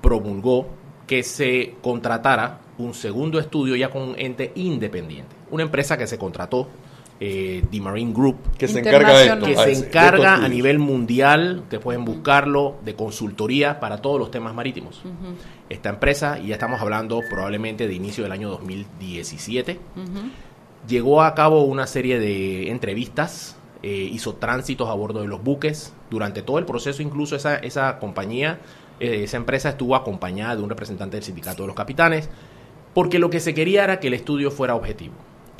[0.00, 0.66] promulgó
[1.06, 6.18] que se contratara un segundo estudio ya con un ente independiente, una empresa que se
[6.18, 6.68] contrató,
[7.20, 9.46] eh, The Marine Group, Que se encarga de esto.
[9.46, 14.30] que ah, se encarga a nivel mundial, te pueden buscarlo, de consultoría para todos los
[14.30, 15.02] temas marítimos.
[15.68, 19.78] Esta empresa, y ya estamos hablando probablemente de inicio del año 2017,
[20.88, 25.92] llegó a cabo una serie de entrevistas, eh, hizo tránsitos a bordo de los buques.
[26.10, 28.60] Durante todo el proceso, incluso esa, esa compañía,
[28.98, 32.28] eh, esa empresa estuvo acompañada de un representante del sindicato de los capitanes,
[32.94, 35.14] porque lo que se quería era que el estudio fuera objetivo.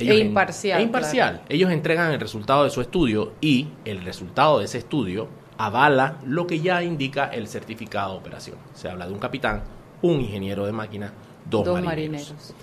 [0.09, 1.41] E en- imparcial, e imparcial.
[1.49, 6.47] Ellos entregan el resultado de su estudio y el resultado de ese estudio avala lo
[6.47, 8.57] que ya indica el certificado de operación.
[8.73, 9.63] Se habla de un capitán,
[10.01, 11.13] un ingeniero de máquina,
[11.49, 12.29] dos, Dos marineros.
[12.29, 12.53] marineros.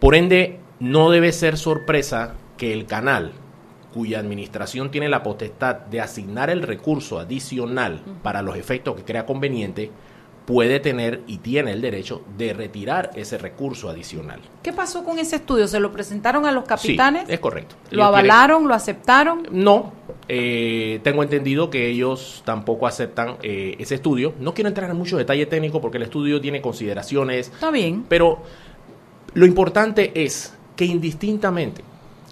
[0.00, 3.32] Por ende, no debe ser sorpresa que el canal,
[3.92, 9.26] cuya administración tiene la potestad de asignar el recurso adicional para los efectos que crea
[9.26, 9.90] conveniente,
[10.48, 14.40] puede tener y tiene el derecho de retirar ese recurso adicional.
[14.62, 15.68] ¿Qué pasó con ese estudio?
[15.68, 17.24] ¿Se lo presentaron a los capitanes?
[17.26, 17.74] Sí, es correcto.
[17.90, 18.66] ¿Lo Ellos quieren- avalaron?
[18.66, 19.46] ¿Lo aceptaron?
[19.50, 19.92] No,
[20.26, 24.32] eh, tengo entendido que ellos tampoco aceptan eh, ese estudio.
[24.40, 28.06] No quiero entrar en mucho detalle técnico porque el estudio tiene consideraciones, Está bien.
[28.08, 28.38] pero
[29.34, 31.82] lo importante es que indistintamente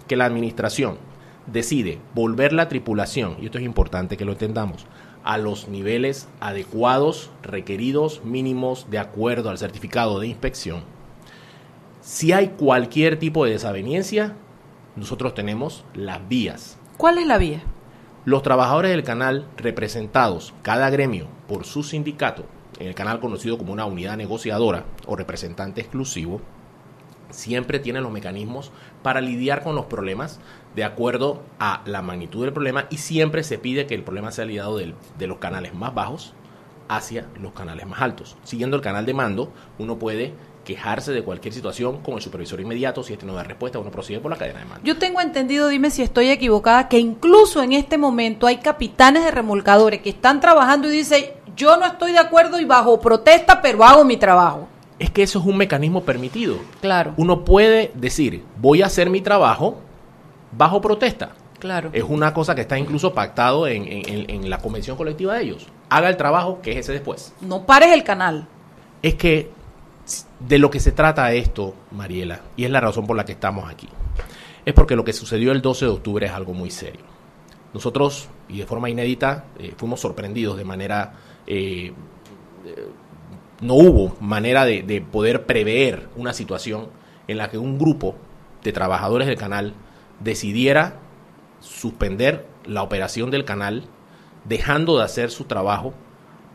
[0.07, 0.97] que la administración
[1.45, 4.87] decide volver la tripulación, y esto es importante que lo entendamos,
[5.27, 10.83] a los niveles adecuados, requeridos, mínimos, de acuerdo al certificado de inspección,
[11.99, 14.37] si hay cualquier tipo de desaveniencia,
[14.95, 17.61] nosotros tenemos las vías ¿Cuál es la vía?
[18.23, 22.45] los trabajadores del canal representados, cada gremio, por su sindicato,
[22.79, 26.39] en el canal conocido como una unidad negociadora o representante exclusivo,
[27.31, 28.71] siempre tienen los mecanismos
[29.03, 30.39] para lidiar con los problemas
[30.77, 34.45] de acuerdo a la magnitud del problema y siempre se pide que el problema sea
[34.45, 36.33] lidiado del- de los canales más bajos
[36.87, 38.37] hacia los canales más altos.
[38.43, 43.01] Siguiendo el canal de mando, uno puede quejarse de cualquier situación con el supervisor inmediato,
[43.01, 44.85] si este no da respuesta, uno procede por la cadena de mando.
[44.85, 49.31] Yo tengo entendido, dime si estoy equivocada, que incluso en este momento hay capitanes de
[49.31, 53.83] remolcadores que están trabajando y dicen, yo no estoy de acuerdo y bajo protesta, pero
[53.83, 54.67] hago mi trabajo.
[54.99, 56.57] Es que eso es un mecanismo permitido.
[56.81, 59.79] Claro, Uno puede decir, voy a hacer mi trabajo
[60.51, 61.31] bajo protesta.
[61.59, 61.89] claro.
[61.93, 65.67] Es una cosa que está incluso pactado en, en- la convención colectiva de ellos.
[65.89, 67.33] Haga el trabajo, que es ese después.
[67.41, 68.47] No pares el canal.
[69.01, 69.49] Es que
[70.39, 73.69] de lo que se trata esto, Mariela, y es la razón por la que estamos
[73.69, 73.89] aquí,
[74.65, 77.01] es porque lo que sucedió el 12 de octubre es algo muy serio.
[77.73, 81.13] Nosotros, y de forma inédita, eh, fuimos sorprendidos de manera...
[81.45, 81.91] eh,
[82.65, 82.87] eh,
[83.61, 86.89] no hubo manera de, de poder prever una situación
[87.27, 88.13] en la que un grupo
[88.63, 89.73] de trabajadores del canal
[90.19, 90.99] decidiera
[91.59, 93.85] suspender la operación del canal,
[94.45, 95.93] dejando de hacer su trabajo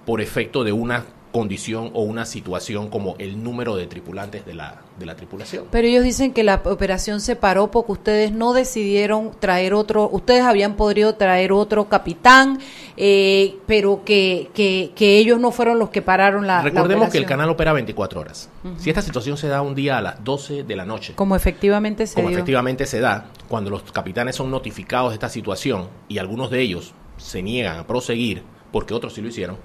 [0.06, 4.82] por efecto de una condición o una situación como el número de tripulantes de la,
[4.98, 5.64] de la tripulación.
[5.70, 10.42] Pero ellos dicen que la operación se paró porque ustedes no decidieron traer otro, ustedes
[10.42, 12.58] habían podido traer otro capitán,
[12.96, 17.18] eh, pero que, que, que ellos no fueron los que pararon la, la Recordemos que
[17.18, 18.50] el canal opera 24 horas.
[18.76, 22.06] Si esta situación se da un día a las 12 de la noche, Como efectivamente
[22.06, 22.36] se como dio.
[22.38, 26.92] efectivamente se da, cuando los capitanes son notificados de esta situación y algunos de ellos
[27.16, 29.56] se niegan a proseguir porque otros sí lo hicieron,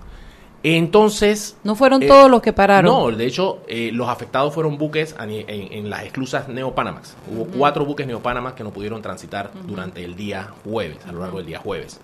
[0.63, 1.55] entonces...
[1.63, 2.91] No fueron eh, todos los que pararon.
[2.91, 7.15] No, de hecho, eh, los afectados fueron buques ni- en, en las esclusas Neopanamax.
[7.31, 11.37] Hubo cuatro buques Neopanamax que no pudieron transitar durante el día jueves, a lo largo
[11.37, 11.99] del día jueves.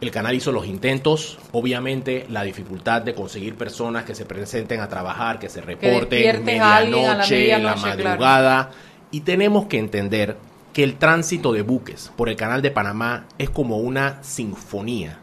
[0.00, 4.88] El canal hizo los intentos, obviamente la dificultad de conseguir personas que se presenten a
[4.88, 8.04] trabajar, que se reporten la medianoche, en la claro.
[8.04, 8.70] madrugada.
[9.10, 10.36] Y tenemos que entender
[10.72, 15.18] que el tránsito de buques por el canal de Panamá es como una sinfonía.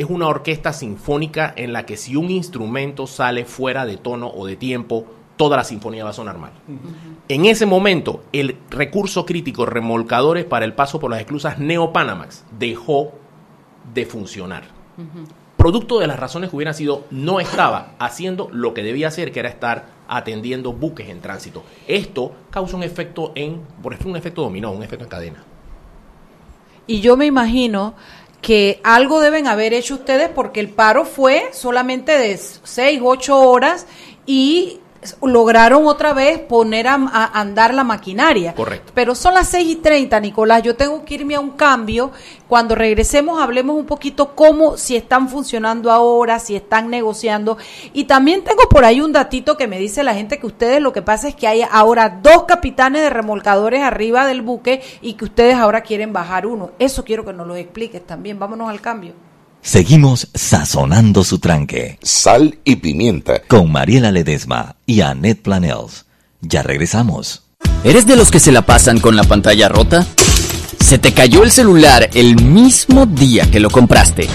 [0.00, 4.46] Es una orquesta sinfónica en la que si un instrumento sale fuera de tono o
[4.46, 5.04] de tiempo,
[5.36, 6.52] toda la sinfonía va a sonar mal.
[7.28, 13.12] En ese momento, el recurso crítico remolcadores para el paso por las esclusas Neopanamax dejó
[13.92, 14.62] de funcionar.
[15.58, 19.40] Producto de las razones que hubieran sido, no estaba haciendo lo que debía hacer, que
[19.40, 21.62] era estar atendiendo buques en tránsito.
[21.86, 25.44] Esto causa un efecto en, por ejemplo, un efecto dominó, un efecto en cadena.
[26.86, 27.94] Y yo me imagino
[28.40, 33.86] que algo deben haber hecho ustedes porque el paro fue solamente de seis, ocho horas
[34.26, 34.80] y
[35.22, 38.54] lograron otra vez poner a, a andar la maquinaria.
[38.54, 38.92] Correcto.
[38.94, 40.62] Pero son las seis y treinta, Nicolás.
[40.62, 42.10] Yo tengo que irme a un cambio.
[42.48, 47.56] Cuando regresemos, hablemos un poquito cómo, si están funcionando ahora, si están negociando.
[47.92, 50.92] Y también tengo por ahí un datito que me dice la gente que ustedes lo
[50.92, 55.24] que pasa es que hay ahora dos capitanes de remolcadores arriba del buque y que
[55.24, 56.72] ustedes ahora quieren bajar uno.
[56.78, 58.38] Eso quiero que nos lo expliques también.
[58.38, 59.29] Vámonos al cambio.
[59.62, 63.42] Seguimos sazonando su tranque Sal y pimienta.
[63.46, 66.06] con Mariela Ledesma y Annette Planels.
[66.40, 67.42] Ya regresamos.
[67.84, 70.06] ¿Eres de los que se la pasan con la pantalla rota?
[70.80, 74.28] ¿Se te cayó el celular el mismo día que lo compraste?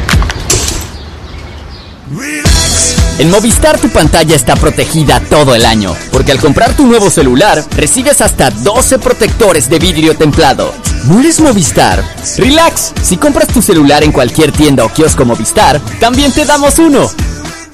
[3.18, 7.64] En Movistar tu pantalla está protegida todo el año, porque al comprar tu nuevo celular
[7.76, 10.72] recibes hasta 12 protectores de vidrio templado.
[11.08, 12.04] ¿No Movistar?
[12.38, 17.08] Relax, si compras tu celular en cualquier tienda o kiosco Movistar, también te damos uno.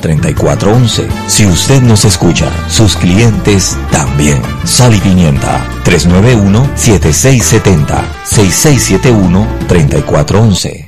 [0.00, 1.08] 6671-3411.
[1.26, 4.40] Si usted nos escucha, sus clientes también.
[4.64, 10.86] Sal y Pimienta 391-7670 6671-3411.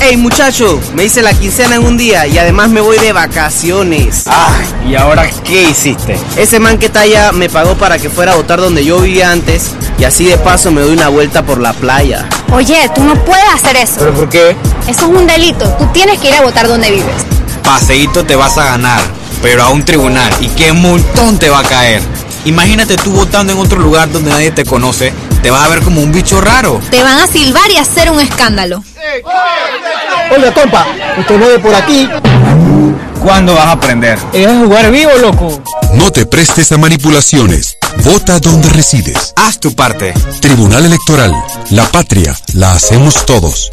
[0.00, 4.22] Hey muchacho, me hice la quincena en un día y además me voy de vacaciones.
[4.26, 6.16] Ay, ¿y ahora qué hiciste?
[6.36, 9.32] Ese man que está allá me pagó para que fuera a votar donde yo vivía
[9.32, 12.28] antes y así de paso me doy una vuelta por la playa.
[12.52, 13.96] Oye, tú no puedes hacer eso.
[13.98, 14.50] ¿Pero por qué?
[14.86, 15.68] Eso es un delito.
[15.78, 17.37] Tú tienes que ir a votar donde vives.
[17.68, 18.98] Paseíto te vas a ganar,
[19.42, 20.32] pero a un tribunal.
[20.40, 22.00] ¿Y qué montón te va a caer?
[22.46, 26.00] Imagínate tú votando en otro lugar donde nadie te conoce, te vas a ver como
[26.00, 26.80] un bicho raro.
[26.90, 28.82] Te van a silbar y hacer un escándalo.
[30.34, 30.86] Oye, compa,
[31.18, 32.08] usted ve por aquí.
[33.22, 34.18] ¿Cuándo vas a aprender?
[34.32, 35.62] Es jugar vivo, loco.
[35.92, 37.76] No te prestes a manipulaciones.
[38.02, 39.34] Vota donde resides.
[39.36, 40.14] Haz tu parte.
[40.40, 41.34] Tribunal Electoral.
[41.68, 43.72] La patria la hacemos todos.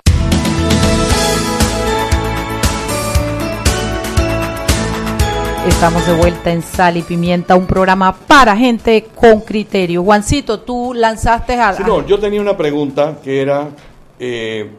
[5.67, 10.03] Estamos de vuelta en Sal y Pimienta, un programa para gente con criterio.
[10.03, 11.73] Juancito, tú lanzaste a...
[11.73, 13.69] Sí, no, yo tenía una pregunta que era,
[14.19, 14.71] eh,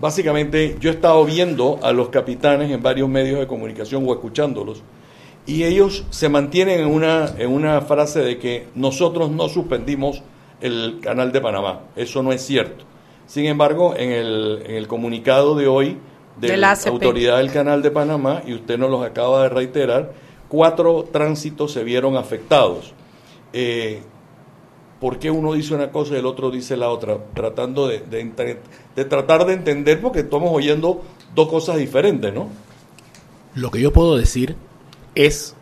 [0.00, 4.82] básicamente, yo he estado viendo a los capitanes en varios medios de comunicación o escuchándolos,
[5.44, 10.22] y ellos se mantienen en una, en una frase de que nosotros no suspendimos
[10.62, 11.80] el canal de Panamá.
[11.94, 12.86] Eso no es cierto.
[13.26, 15.98] Sin embargo, en el, en el comunicado de hoy
[16.38, 16.86] de, De la ACP.
[16.88, 20.12] autoridad del canal de Panamá, y usted nos los acaba de reiterar,
[20.48, 22.92] cuatro tránsitos se vieron afectados.
[23.52, 24.02] Eh,
[25.00, 27.18] ¿Por qué uno dice una cosa y el otro dice la otra?
[27.34, 31.02] Tratando de, de tratar de entender, porque estamos oyendo
[31.34, 32.48] dos cosas diferentes, ¿no?
[33.54, 34.56] Lo que yo puedo decir
[35.14, 35.56] es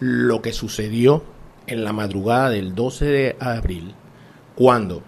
[0.00, 1.22] lo que sucedió
[1.66, 3.94] en la madrugada del 12 de abril,
[4.54, 5.02] cuando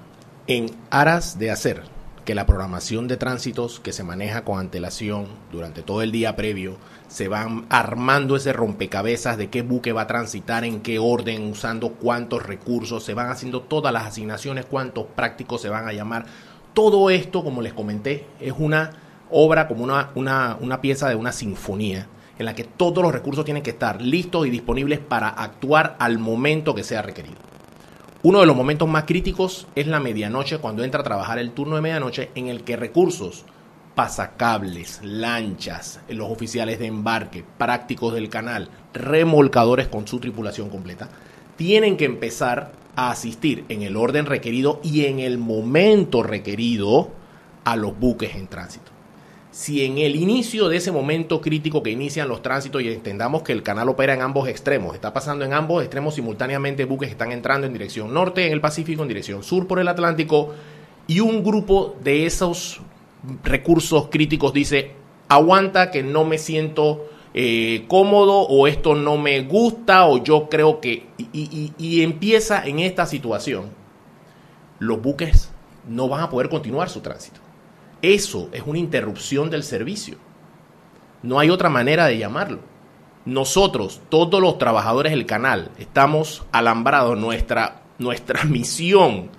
[0.46, 1.82] en aras de hacer
[2.26, 6.76] que la programación de tránsitos que se maneja con antelación durante todo el día previo,
[7.08, 11.92] se van armando ese rompecabezas de qué buque va a transitar, en qué orden, usando
[11.92, 16.26] cuántos recursos, se van haciendo todas las asignaciones, cuántos prácticos se van a llamar.
[16.74, 18.90] Todo esto, como les comenté, es una
[19.30, 22.08] obra como una, una, una pieza de una sinfonía
[22.38, 26.18] en la que todos los recursos tienen que estar listos y disponibles para actuar al
[26.18, 27.55] momento que sea requerido.
[28.28, 31.76] Uno de los momentos más críticos es la medianoche, cuando entra a trabajar el turno
[31.76, 33.44] de medianoche, en el que recursos,
[33.94, 41.08] pasacables, lanchas, los oficiales de embarque, prácticos del canal, remolcadores con su tripulación completa,
[41.54, 47.12] tienen que empezar a asistir en el orden requerido y en el momento requerido
[47.62, 48.95] a los buques en tránsito.
[49.56, 53.52] Si en el inicio de ese momento crítico que inician los tránsitos y entendamos que
[53.52, 57.32] el canal opera en ambos extremos, está pasando en ambos extremos simultáneamente buques que están
[57.32, 60.52] entrando en dirección norte en el Pacífico, en dirección sur por el Atlántico,
[61.06, 62.82] y un grupo de esos
[63.44, 64.90] recursos críticos dice,
[65.26, 70.82] aguanta que no me siento eh, cómodo o esto no me gusta o yo creo
[70.82, 71.06] que...
[71.32, 73.70] Y, empieza en esta situación,
[74.80, 75.50] los buques
[75.88, 77.45] no van a poder continuar su tránsito.
[78.02, 80.18] Eso es una interrupción del servicio.
[81.22, 82.60] No hay otra manera de llamarlo.
[83.24, 87.18] Nosotros, todos los trabajadores del canal, estamos alambrados.
[87.18, 89.30] Nuestra, nuestra misión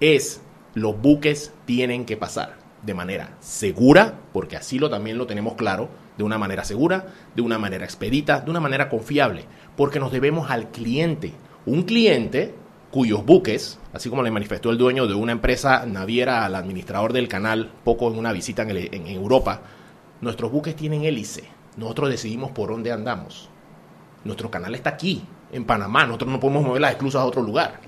[0.00, 0.42] es
[0.74, 5.88] los buques tienen que pasar de manera segura, porque así lo también lo tenemos claro,
[6.16, 9.44] de una manera segura, de una manera expedita, de una manera confiable,
[9.76, 11.32] porque nos debemos al cliente.
[11.66, 12.54] Un cliente
[12.90, 17.28] cuyos buques, así como le manifestó el dueño de una empresa naviera al administrador del
[17.28, 19.60] canal, poco en una visita en, el- en Europa,
[20.20, 21.44] nuestros buques tienen hélice.
[21.76, 23.50] Nosotros decidimos por dónde andamos.
[24.24, 25.22] Nuestro canal está aquí,
[25.52, 26.06] en Panamá.
[26.06, 27.80] Nosotros no podemos mover las esclusas a otro lugar.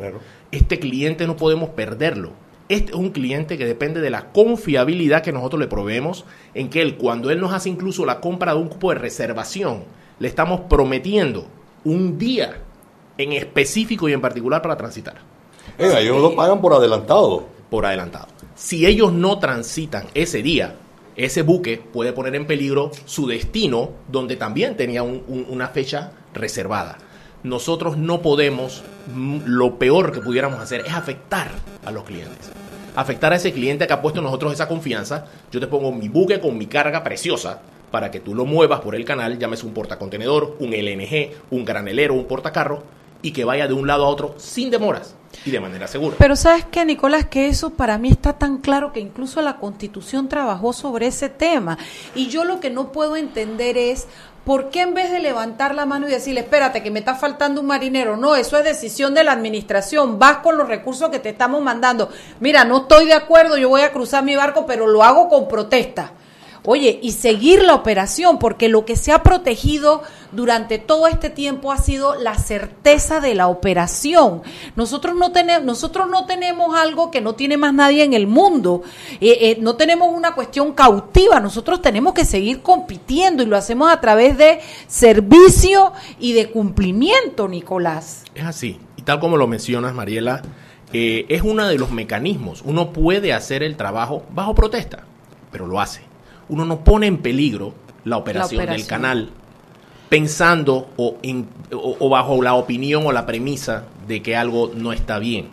[0.52, 2.32] Este cliente no podemos perderlo.
[2.68, 6.24] Este es un cliente que depende de la confiabilidad que nosotros le proveemos,
[6.54, 9.82] en que él, cuando él nos hace incluso la compra de un cupo de reservación,
[10.20, 11.46] le estamos prometiendo
[11.82, 12.62] un día
[13.20, 15.14] en específico y en particular para transitar.
[15.78, 17.46] Eh, ellos lo pagan por adelantado.
[17.70, 18.26] Por adelantado.
[18.54, 20.74] Si ellos no transitan ese día,
[21.16, 26.12] ese buque puede poner en peligro su destino, donde también tenía un- un- una fecha
[26.34, 26.98] reservada.
[27.42, 28.82] Nosotros no podemos,
[29.14, 31.50] mm, lo peor que pudiéramos hacer es afectar
[31.84, 32.50] a los clientes.
[32.96, 35.26] Afectar a ese cliente que ha puesto en nosotros esa confianza.
[35.50, 37.60] Yo te pongo mi buque con mi carga preciosa
[37.90, 42.14] para que tú lo muevas por el canal, llámese un portacontenedor, un LNG, un granelero,
[42.14, 42.82] un portacarro,
[43.22, 45.14] y que vaya de un lado a otro sin demoras
[45.44, 46.16] y de manera segura.
[46.18, 50.28] Pero sabes qué, Nicolás, que eso para mí está tan claro que incluso la Constitución
[50.28, 51.78] trabajó sobre ese tema.
[52.14, 54.06] Y yo lo que no puedo entender es
[54.44, 57.60] por qué en vez de levantar la mano y decirle, espérate, que me está faltando
[57.60, 61.28] un marinero, no, eso es decisión de la administración, vas con los recursos que te
[61.28, 62.10] estamos mandando.
[62.40, 65.46] Mira, no estoy de acuerdo, yo voy a cruzar mi barco, pero lo hago con
[65.46, 66.12] protesta.
[66.64, 70.02] Oye, y seguir la operación, porque lo que se ha protegido
[70.32, 74.42] durante todo este tiempo ha sido la certeza de la operación.
[74.76, 78.82] Nosotros no tenemos, nosotros no tenemos algo que no tiene más nadie en el mundo.
[79.22, 81.40] Eh, eh, no tenemos una cuestión cautiva.
[81.40, 87.48] Nosotros tenemos que seguir compitiendo y lo hacemos a través de servicio y de cumplimiento,
[87.48, 88.24] Nicolás.
[88.34, 88.78] Es así.
[88.96, 90.42] Y tal como lo mencionas, Mariela,
[90.92, 92.62] eh, es uno de los mecanismos.
[92.66, 95.04] Uno puede hacer el trabajo bajo protesta,
[95.50, 96.09] pero lo hace.
[96.50, 97.74] Uno no pone en peligro
[98.04, 98.88] la operación, del operación.
[98.88, 99.30] canal
[100.08, 104.92] pensando o, en- o- o bajo la opinión o la premisa de que algo no
[104.92, 105.48] está bien.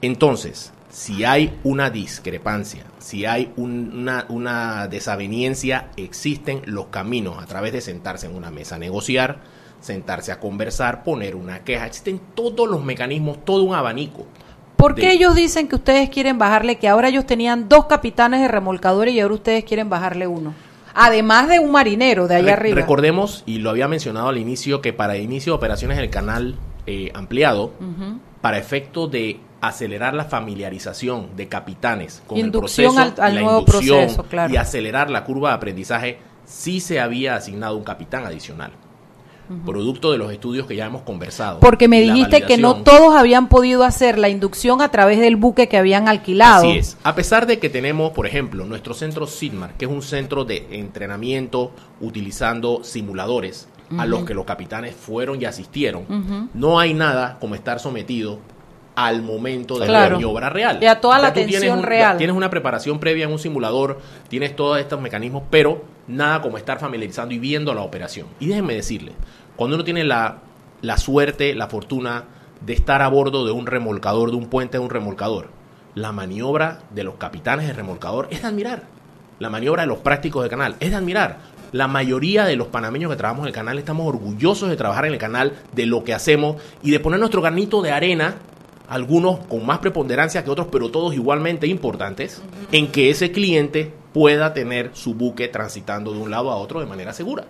[0.00, 7.46] Entonces, si hay una discrepancia, si hay un- una, una desaveniencia, existen los caminos a
[7.46, 9.40] través de sentarse en una mesa a negociar,
[9.80, 11.86] sentarse a conversar, poner una queja.
[11.86, 14.26] Existen todos los mecanismos, todo un abanico.
[14.82, 18.40] ¿Por qué de- ellos dicen que ustedes quieren bajarle, que ahora ellos tenían dos capitanes
[18.40, 20.54] de remolcadores y ahora ustedes quieren bajarle uno?
[20.94, 22.74] Además de un marinero de allá Re- arriba.
[22.76, 26.56] Recordemos, y lo había mencionado al inicio, que para el inicio de operaciones del canal
[26.86, 27.72] eh, ampliado,
[28.40, 33.40] para efecto de acelerar la familiarización de capitanes con Inducción el proceso, al- al la
[33.42, 34.52] nuevo inducción proceso, claro.
[34.52, 38.72] y acelerar la curva de aprendizaje, sí se había asignado un capitán adicional.
[39.66, 41.60] Producto de los estudios que ya hemos conversado.
[41.60, 45.68] Porque me dijiste que no todos habían podido hacer la inducción a través del buque
[45.68, 46.68] que habían alquilado.
[46.68, 46.96] Así es.
[47.02, 50.66] A pesar de que tenemos, por ejemplo, nuestro centro SIDMAR, que es un centro de
[50.70, 53.68] entrenamiento utilizando simuladores
[53.98, 58.38] a los que los capitanes fueron y asistieron, no hay nada como estar sometido
[58.94, 60.78] al momento de la maniobra real.
[60.82, 62.16] Y a toda la tienes atención un- real.
[62.18, 66.78] Tienes una preparación previa en un simulador, tienes todos estos mecanismos, pero nada como estar
[66.78, 68.26] familiarizando y viendo la operación.
[68.40, 69.12] Y déjenme decirle,
[69.56, 70.38] cuando uno tiene la,
[70.82, 72.24] la suerte, la fortuna
[72.60, 75.48] de estar a bordo de un remolcador, de un puente de un remolcador,
[75.94, 78.82] la maniobra de los capitanes de remolcador es de admirar.
[79.38, 81.38] La maniobra de los prácticos de canal es de admirar.
[81.72, 85.12] La mayoría de los panameños que trabajamos en el canal estamos orgullosos de trabajar en
[85.14, 88.36] el canal, de lo que hacemos y de poner nuestro granito de arena,
[88.88, 94.52] algunos con más preponderancia que otros, pero todos igualmente importantes, en que ese cliente pueda
[94.52, 97.44] tener su buque transitando de un lado a otro de manera segura.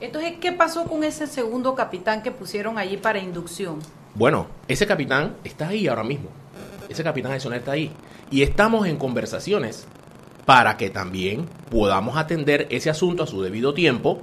[0.00, 3.78] Entonces, ¿qué pasó con ese segundo capitán que pusieron allí para inducción?
[4.14, 6.28] Bueno, ese capitán está ahí ahora mismo.
[6.88, 7.92] Ese capitán adicional está ahí.
[8.30, 9.86] Y estamos en conversaciones
[10.46, 14.20] para que también podamos atender ese asunto a su debido tiempo,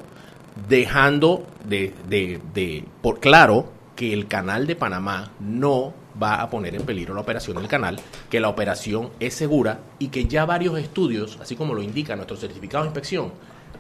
[0.68, 6.76] dejando de, de- de- por claro que el canal de Panamá no va a poner
[6.76, 8.00] en peligro la operación del canal,
[8.30, 12.38] que la operación es segura y que ya varios estudios, así como lo indica nuestro
[12.38, 13.32] certificado de inspección,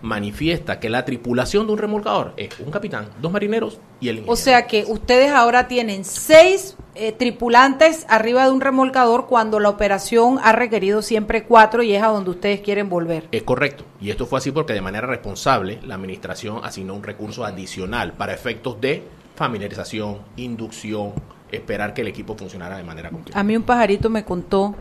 [0.02, 4.34] manifiesta que la tripulación de un remolcador es un capitán, dos marineros y el ingeniero.
[4.34, 9.70] O sea que ustedes ahora tienen seis eh, tripulantes arriba de un remolcador cuando la
[9.70, 13.28] operación ha requerido siempre cuatro y es a donde ustedes quieren volver.
[13.32, 13.84] Es correcto.
[14.02, 18.34] Y esto fue así porque de manera responsable la administración asignó un recurso adicional para
[18.34, 19.04] efectos de
[19.36, 21.14] familiarización, inducción,
[21.52, 23.40] esperar que el equipo funcionara de manera completa.
[23.40, 24.76] A mí un pajarito me contó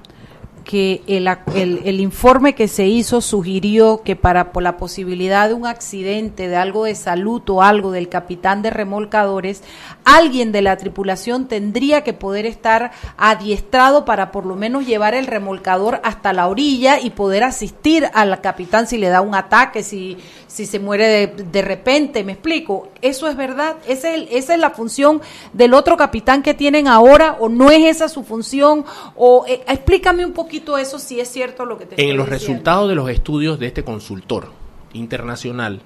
[0.64, 5.54] que el, el- el informe que se hizo sugirió que para por la posibilidad de
[5.54, 9.62] un accidente, de algo de salud o algo del capitán de remolcadores,
[10.07, 15.26] alguien de la tripulación tendría que poder estar adiestrado para por lo menos llevar el
[15.26, 20.16] remolcador hasta la orilla y poder asistir al capitán si le da un ataque, si,
[20.46, 22.88] si se muere de, de repente, me explico.
[23.02, 23.76] ¿Eso es verdad?
[23.86, 25.20] ¿Ese es el- ¿Esa es la función
[25.52, 28.84] del otro capitán que tienen ahora o no es esa su función?
[29.16, 32.30] O eh, explícame un poquito eso si es cierto lo que te En los diciendo.
[32.54, 34.52] resultados de los estudios de este consultor
[34.92, 35.80] internacional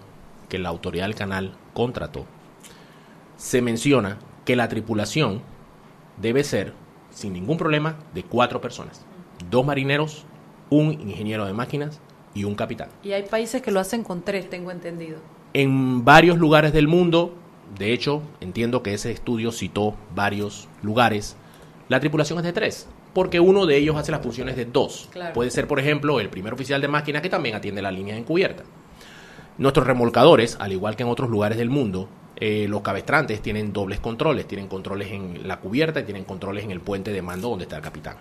[0.48, 2.26] que la autoridad del canal contrató,
[3.40, 5.40] se menciona que la tripulación
[6.18, 6.74] debe ser,
[7.08, 9.06] sin ningún problema, de cuatro personas.
[9.48, 10.26] dos marineros,
[10.68, 12.00] un ingeniero de máquinas
[12.34, 12.90] y un capitán.
[13.02, 15.16] Y hay países que lo hacen con tres, tengo entendido.
[15.54, 17.34] En varios lugares del mundo,
[17.78, 21.34] de hecho, entiendo que ese estudio citó varios lugares,
[21.88, 25.08] la tripulación es de tres, porque uno de ellos hace las funciones de dos.
[25.12, 25.32] Claro.
[25.32, 28.66] Puede ser, por ejemplo, el primer oficial de máquina que también atiende las líneas encubiertas.
[29.56, 32.10] Nuestros remolcadores, al igual que en otros lugares del mundo,
[32.40, 36.70] eh, los cabestrantes tienen dobles controles, tienen controles en la cubierta y tienen controles en
[36.70, 38.16] el puente de mando donde está el capitán.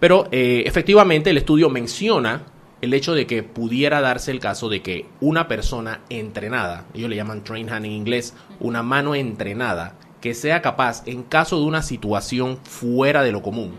[0.00, 2.46] Pero eh, efectivamente el estudio menciona
[2.80, 7.16] el hecho de que pudiera darse el caso de que una persona entrenada, ellos le
[7.16, 11.82] llaman train hand en inglés, una mano entrenada, que sea capaz, en caso de una
[11.82, 13.72] situación fuera de lo común,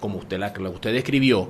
[0.00, 1.48] como usted la, la usted describió,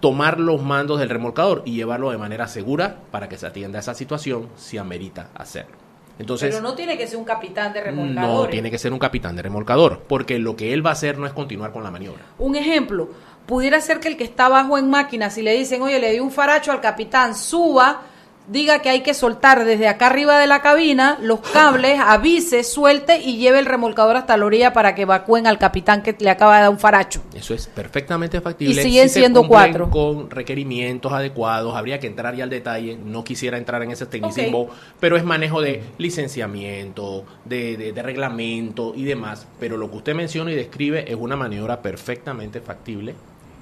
[0.00, 3.80] tomar los mandos del remolcador y llevarlo de manera segura para que se atienda a
[3.80, 5.83] esa situación si amerita hacerlo.
[6.18, 8.50] Entonces, Pero no tiene que ser un capitán de no remolcadores.
[8.52, 11.26] tiene que ser un capitán de remolcador, porque lo que él va a hacer no
[11.26, 12.22] es continuar con la maniobra.
[12.38, 13.08] Un ejemplo,
[13.46, 16.20] pudiera ser que el que está abajo en máquina, si le dicen, oye, le di
[16.20, 18.02] un faracho al capitán, suba,
[18.46, 23.18] diga que hay que soltar desde acá arriba de la cabina los cables, avise, suelte
[23.20, 26.56] y lleve el remolcador hasta la orilla para que evacúen al capitán que le acaba
[26.56, 27.22] de dar un faracho.
[27.34, 28.74] Eso es perfectamente factible.
[28.80, 29.88] Y siguen Si siendo cuatro.
[29.90, 32.98] Con requerimientos adecuados, habría que entrar ya al detalle.
[33.02, 34.68] No quisiera entrar en ese tecnicismo,
[35.00, 39.46] pero es manejo de licenciamiento, de, de- de reglamento y demás.
[39.60, 43.14] Pero lo que usted menciona y describe es una maniobra perfectamente factible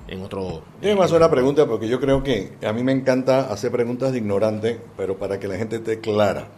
[0.09, 0.63] en otro.
[0.81, 4.19] Déjeme hacer una pregunta porque yo creo que a mí me encanta hacer preguntas de
[4.19, 6.49] ignorante, pero para que la gente esté clara.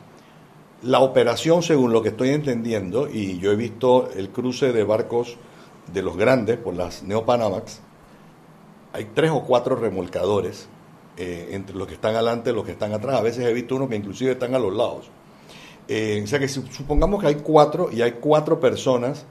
[0.83, 5.37] La operación, según lo que estoy entendiendo, y yo he visto el cruce de barcos
[5.93, 7.81] de los grandes por las Neopanamax,
[8.93, 10.69] hay tres o cuatro remolcadores
[11.17, 13.17] eh, entre los que están adelante y los que están atrás.
[13.19, 15.11] A veces he visto uno que inclusive están a los lados.
[15.89, 19.25] Eh, o sea que si- supongamos que hay cuatro y hay cuatro personas,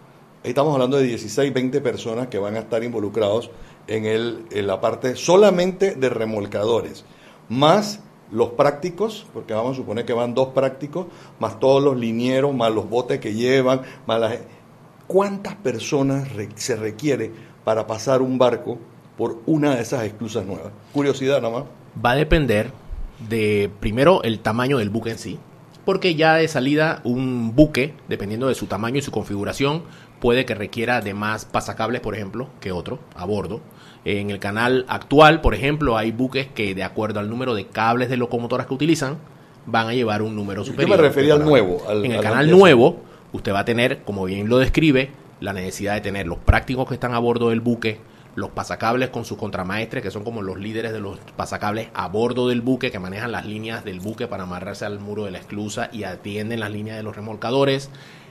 [0.43, 3.51] ahí estamos hablando de 16, 20 personas que van a estar involucrados
[3.88, 7.06] en, el, en la parte solamente de remolcadores,
[7.50, 11.08] más los prácticos, porque vamos a suponer que van dos prácticos,
[11.40, 14.64] más todos los linieros, más los botes que llevan, más la gen-
[15.06, 17.32] ¿Cuántas personas se requiere
[17.64, 18.80] para pasar un barco
[19.18, 20.72] por una de esas esclusas nuevas?
[20.94, 21.64] Curiosidad nada más.
[22.04, 22.72] Va a depender
[23.30, 25.40] de, primero, el tamaño del buque en sí.
[25.86, 29.84] Porque ya de salida, un buque, dependiendo de su tamaño y su configuración,
[30.24, 33.59] puede que requiera de más pasacables, por ejemplo, que otro a bordo.
[34.05, 38.07] En el canal actual, por ejemplo, hay buques que, de acuerdo al número de cables
[38.09, 39.17] de locomotoras que utilizan,
[39.65, 40.95] van a llevar un número Yo superior.
[40.97, 41.84] me refería al nuevo.
[41.89, 43.01] al- en el al canal nuevo,
[43.34, 45.11] usted va a tener, como bien lo describe,
[45.41, 47.99] la necesidad de tener los prácticos que están a bordo del buque,
[48.36, 52.47] los pasacables con sus contramaestres, que son como los líderes de los pasacables a bordo
[52.47, 55.89] del buque, que manejan las líneas del buque para amarrarse al muro de la esclusa
[55.91, 57.89] y atienden las líneas de los remolcadores.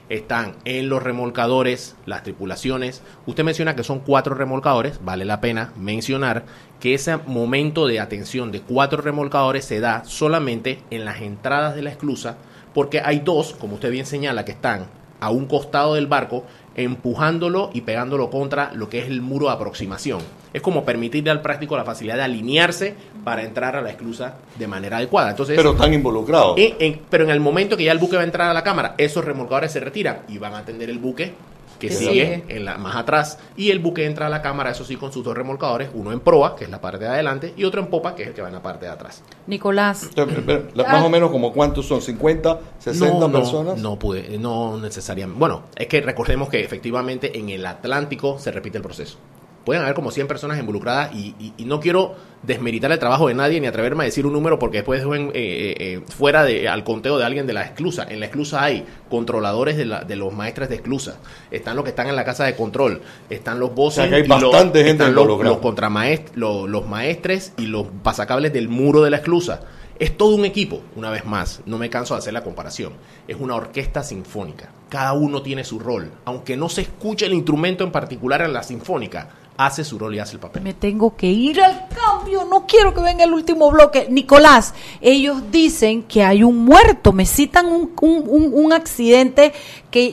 [0.09, 3.01] Están en los remolcadores las tripulaciones.
[3.25, 4.99] Usted menciona que son cuatro remolcadores.
[5.03, 6.45] Vale la pena mencionar
[6.79, 11.81] que ese momento de atención de cuatro remolcadores se da solamente en las entradas de
[11.81, 12.37] la esclusa,
[12.73, 14.87] porque hay dos, como usted bien señala, que están
[15.21, 16.43] a un costado del barco
[16.75, 20.19] empujándolo y pegándolo contra lo que es el muro de aproximación.
[20.51, 24.67] Es como permitirle al práctico la facilidad de alinearse para entrar a la esclusa de
[24.67, 25.29] manera adecuada.
[25.31, 26.57] Entonces, Pero están involucrados.
[26.57, 28.63] en- en- pero en el momento que ya el buque va a entrar a la
[28.63, 31.33] cámara, esos remolcadores se retiran y van a atender el buque
[31.79, 34.95] que sigue en la, más atrás y el buque entra a la cámara, eso sí,
[34.95, 37.81] con sus dos remolcadores, uno en proa, que es la parte de adelante, y otro
[37.81, 39.21] en popa, que es el que va en la parte de atrás.
[39.47, 40.03] Nicolás.
[40.03, 43.77] Entonces, pero, la- más o menos como cuántos son, 50, 60 no, no, personas.
[43.81, 45.37] No pude, no necesariamente.
[45.37, 49.17] Bueno, es que recordemos que efectivamente en el Atlántico se repite el proceso.
[49.65, 53.33] Pueden haber como 100 personas involucradas y, y- y no quiero desmeritar el trabajo de
[53.33, 56.67] nadie ni atreverme a decir un número porque después dejo eh, eh, eh, fuera de,
[56.67, 58.05] al conteo de alguien de la esclusa.
[58.09, 61.17] En la esclusa hay controladores de, la- de los maestres de esclusa.
[61.51, 63.01] Están los que están en la casa de control.
[63.29, 63.99] Están los voces.
[64.05, 68.51] O sea, hay y los- bastante gente los, los contramaest- los maestres y los pasacables
[68.51, 69.61] del muro de la esclusa.
[69.99, 72.93] Es todo un equipo, una vez más, no me canso de hacer la comparación.
[73.27, 74.69] Es una orquesta sinfónica.
[74.89, 76.11] Cada uno tiene su rol.
[76.25, 80.19] Aunque no se escuche el instrumento en particular en la sinfónica, hace su rol y
[80.19, 80.63] hace el papel.
[80.63, 84.07] Me tengo que ir al cambio, no quiero que venga el último bloque.
[84.09, 89.53] Nicolás, ellos dicen que hay un muerto, me citan un, un, un- un accidente
[89.91, 90.11] que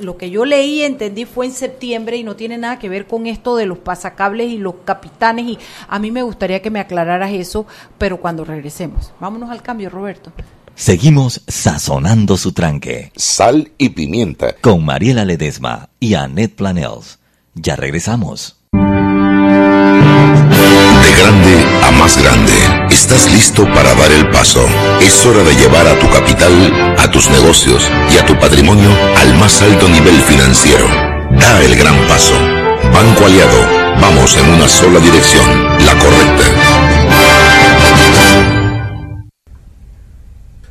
[0.00, 3.26] lo que yo leí, entendí, fue en septiembre y no tiene nada que ver con
[3.28, 5.46] esto de los pasacables y los capitanes.
[5.46, 5.58] Y
[5.88, 7.64] a mí me gustaría que me aclararas eso,
[7.96, 9.12] pero cuando regresemos.
[9.20, 10.32] Vámonos al cambio, Roberto.
[10.74, 13.12] Seguimos sazonando su tranque.
[13.14, 14.56] Sal y pimienta.
[14.60, 17.20] Con Mariela Ledesma y Annette Planels.
[17.54, 18.53] Ya regresamos.
[21.02, 22.52] De grande a más grande,
[22.90, 24.64] estás listo para dar el paso.
[25.00, 29.34] Es hora de llevar a tu capital, a tus negocios y a tu patrimonio al
[29.38, 30.86] más alto nivel financiero.
[31.38, 32.34] Da el gran paso.
[32.92, 35.46] Banco Aliado, Vamos en una sola dirección,
[35.86, 36.44] la correcta.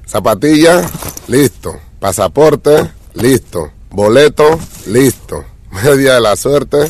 [0.05, 0.89] Zapatilla,
[1.27, 1.79] listo.
[1.99, 3.71] Pasaporte, listo.
[3.89, 5.45] Boleto, listo.
[5.71, 6.89] Media de la suerte,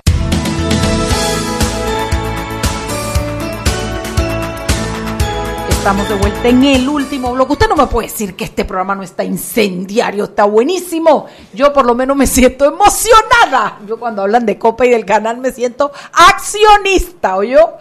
[5.81, 7.53] Estamos de vuelta en el último bloque.
[7.53, 11.25] Usted no me puede decir que este programa no está incendiario, está buenísimo.
[11.55, 13.79] Yo por lo menos me siento emocionada.
[13.87, 17.77] Yo cuando hablan de Copa y del canal me siento accionista, ¿oyó?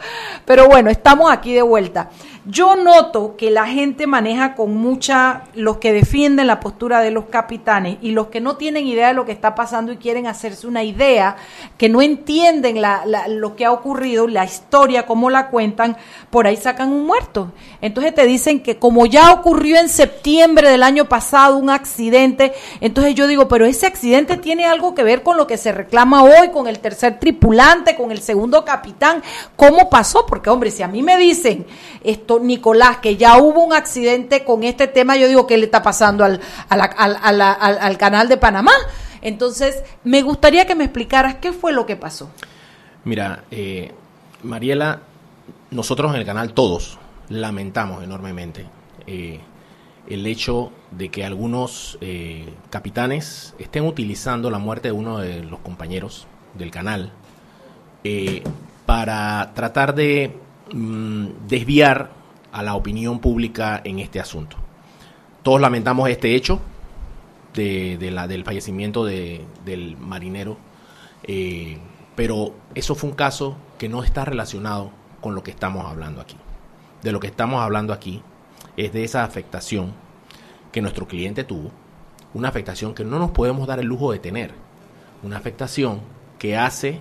[0.46, 2.08] Pero bueno, estamos aquí de vuelta.
[2.50, 7.26] Yo noto que la gente maneja con mucha, los que defienden la postura de los
[7.26, 10.66] capitanes y los que no tienen idea de lo que está pasando y quieren hacerse
[10.66, 11.36] una idea,
[11.78, 12.82] que no entienden
[13.28, 15.96] lo que ha ocurrido, la historia, cómo la cuentan,
[16.30, 17.52] por ahí sacan un muerto.
[17.80, 23.14] Entonces te dicen que como ya ocurrió en septiembre del año pasado un accidente, entonces
[23.14, 26.48] yo digo, pero ese accidente tiene algo que ver con lo que se reclama hoy,
[26.48, 29.22] con el tercer tripulante, con el segundo capitán,
[29.54, 30.26] ¿cómo pasó?
[30.26, 31.64] Porque hombre, si a mí me dicen
[32.02, 35.82] esto, Nicolás, que ya hubo un accidente con este tema, yo digo, ¿qué le está
[35.82, 38.72] pasando al, al, al, al canal de Panamá?
[39.22, 42.30] Entonces, me gustaría que me explicaras qué fue lo que pasó.
[43.04, 43.92] Mira, eh,
[44.42, 45.00] Mariela,
[45.70, 48.66] nosotros en el canal todos lamentamos enormemente
[49.06, 49.40] eh,
[50.08, 55.60] el hecho de que algunos eh, capitanes estén utilizando la muerte de uno de los
[55.60, 57.12] compañeros del canal
[58.02, 58.42] eh,
[58.86, 60.36] para tratar de
[60.72, 62.10] mm, desviar
[62.52, 64.56] a la opinión pública en este asunto.
[65.42, 66.60] Todos lamentamos este hecho
[67.54, 70.58] de, la, del fallecimiento de, del marinero,
[71.22, 71.78] eh,
[72.14, 74.90] pero eso fue un caso que no está relacionado
[75.20, 76.36] con lo que estamos hablando aquí.
[77.02, 78.22] De lo que estamos hablando aquí
[78.76, 79.92] es de esa afectación
[80.72, 81.70] que nuestro cliente tuvo,
[82.34, 84.52] una afectación que no nos podemos dar el lujo de tener,
[85.22, 86.00] una afectación
[86.38, 87.00] que hace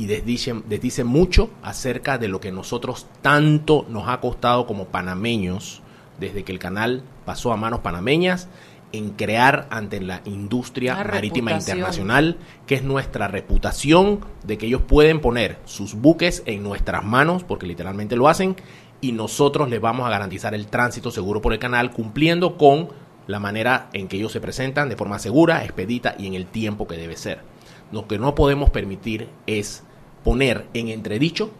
[0.00, 5.82] y desdice, desdice mucho acerca de lo que nosotros tanto nos ha costado como panameños
[6.18, 8.48] desde que el canal pasó a manos panameñas
[8.92, 11.76] en crear ante la industria La marítima reputación.
[11.76, 17.44] internacional, que es nuestra reputación de que ellos pueden poner sus buques en nuestras manos,
[17.44, 18.56] porque literalmente lo hacen,
[19.02, 22.88] y nosotros les vamos a garantizar el tránsito seguro por el canal, cumpliendo con
[23.26, 26.88] la manera en que ellos se presentan de forma segura, expedita y en el tiempo
[26.88, 27.42] que debe ser.
[27.92, 29.84] Lo que no podemos permitir es
[30.24, 31.50] poner en entredicho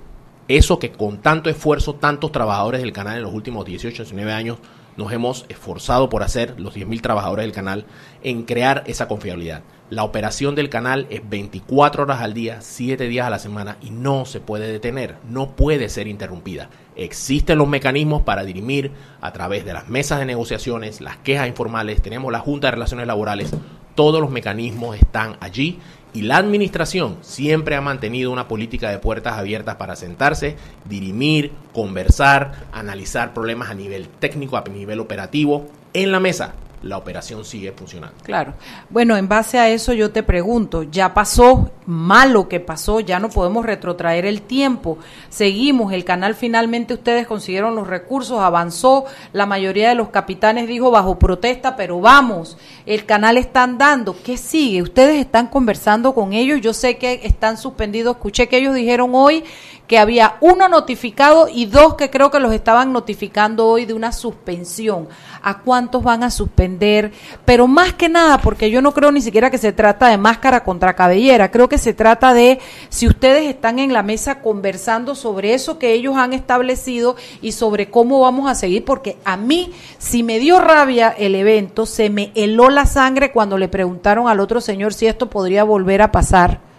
[0.49, 4.59] eso que con tanto esfuerzo tantos trabajadores del canal en los últimos 18, 19 años
[4.97, 7.87] nos hemos esforzado por hacer, los 10.000 trabajadores del canal,
[8.23, 9.63] en crear esa confiabilidad.
[9.89, 13.91] La operación del canal es 24 horas al día, 7 días a la semana y
[13.91, 16.69] no se puede detener, no puede ser interrumpida.
[16.97, 22.03] Existen los mecanismos para dirimir a través de las mesas de negociaciones, las quejas informales,
[22.03, 23.53] tenemos la Junta de Relaciones Laborales,
[24.01, 25.79] todos los mecanismos están allí
[26.15, 32.65] y la administración siempre ha mantenido una política de puertas abiertas para sentarse, dirimir, conversar,
[32.73, 35.67] analizar problemas a nivel técnico, a nivel operativo.
[35.93, 38.17] En la mesa, la operación sigue funcionando.
[38.23, 38.55] Claro.
[38.89, 43.29] Bueno, en base a eso yo te pregunto, ya pasó malo que pasó, ya no
[43.29, 44.99] podemos retrotraer el tiempo.
[45.29, 50.91] Seguimos, el canal finalmente ustedes consiguieron los recursos, avanzó, la mayoría de los capitanes dijo
[50.91, 52.57] bajo protesta, pero vamos,
[52.87, 54.17] el canal está andando.
[54.25, 54.83] ¿Qué sigue?
[54.83, 59.45] Ustedes están conversando con ellos, yo sé que están suspendidos, escuché que ellos dijeron hoy
[59.91, 64.13] que había uno notificado y dos que creo que los estaban notificando hoy de una
[64.13, 65.09] suspensión.
[65.43, 67.11] ¿A cuántos van a suspender?
[67.45, 70.63] pero más que nada, porque yo no creo ni siquiera que se trata de máscara
[70.63, 75.55] contra cabellera, creo que se trata de si ustedes están en la mesa conversando sobre
[75.55, 80.23] eso que ellos han establecido y sobre cómo vamos a seguir, porque a mí, si
[80.23, 84.61] me dio rabia el evento, se me heló la sangre cuando le preguntaron al otro
[84.61, 86.70] señor si esto podría volver a pasar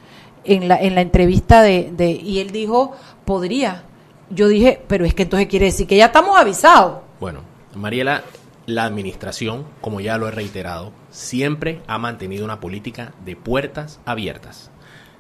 [0.44, 3.84] en la, en la entrevista de, de, y él dijo, podría.
[4.30, 7.02] Yo dije, pero es que entonces quiere decir que ya estamos avisados.
[7.20, 7.42] Bueno,
[7.76, 8.24] Mariela,
[8.66, 14.72] la administración, como ya lo he reiterado, siempre ha mantenido una política de puertas abiertas.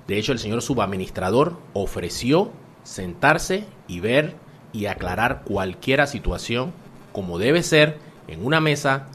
[0.07, 2.51] De hecho, el señor subadministrador ofreció
[2.83, 4.35] sentarse y ver
[4.73, 6.73] y aclarar cualquier situación
[7.11, 7.97] como debe ser
[8.27, 9.07] en una mesa,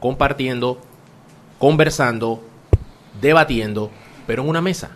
[0.00, 0.78] compartiendo,
[1.58, 2.42] conversando,
[3.20, 3.90] debatiendo,
[4.26, 4.92] pero en una mesa.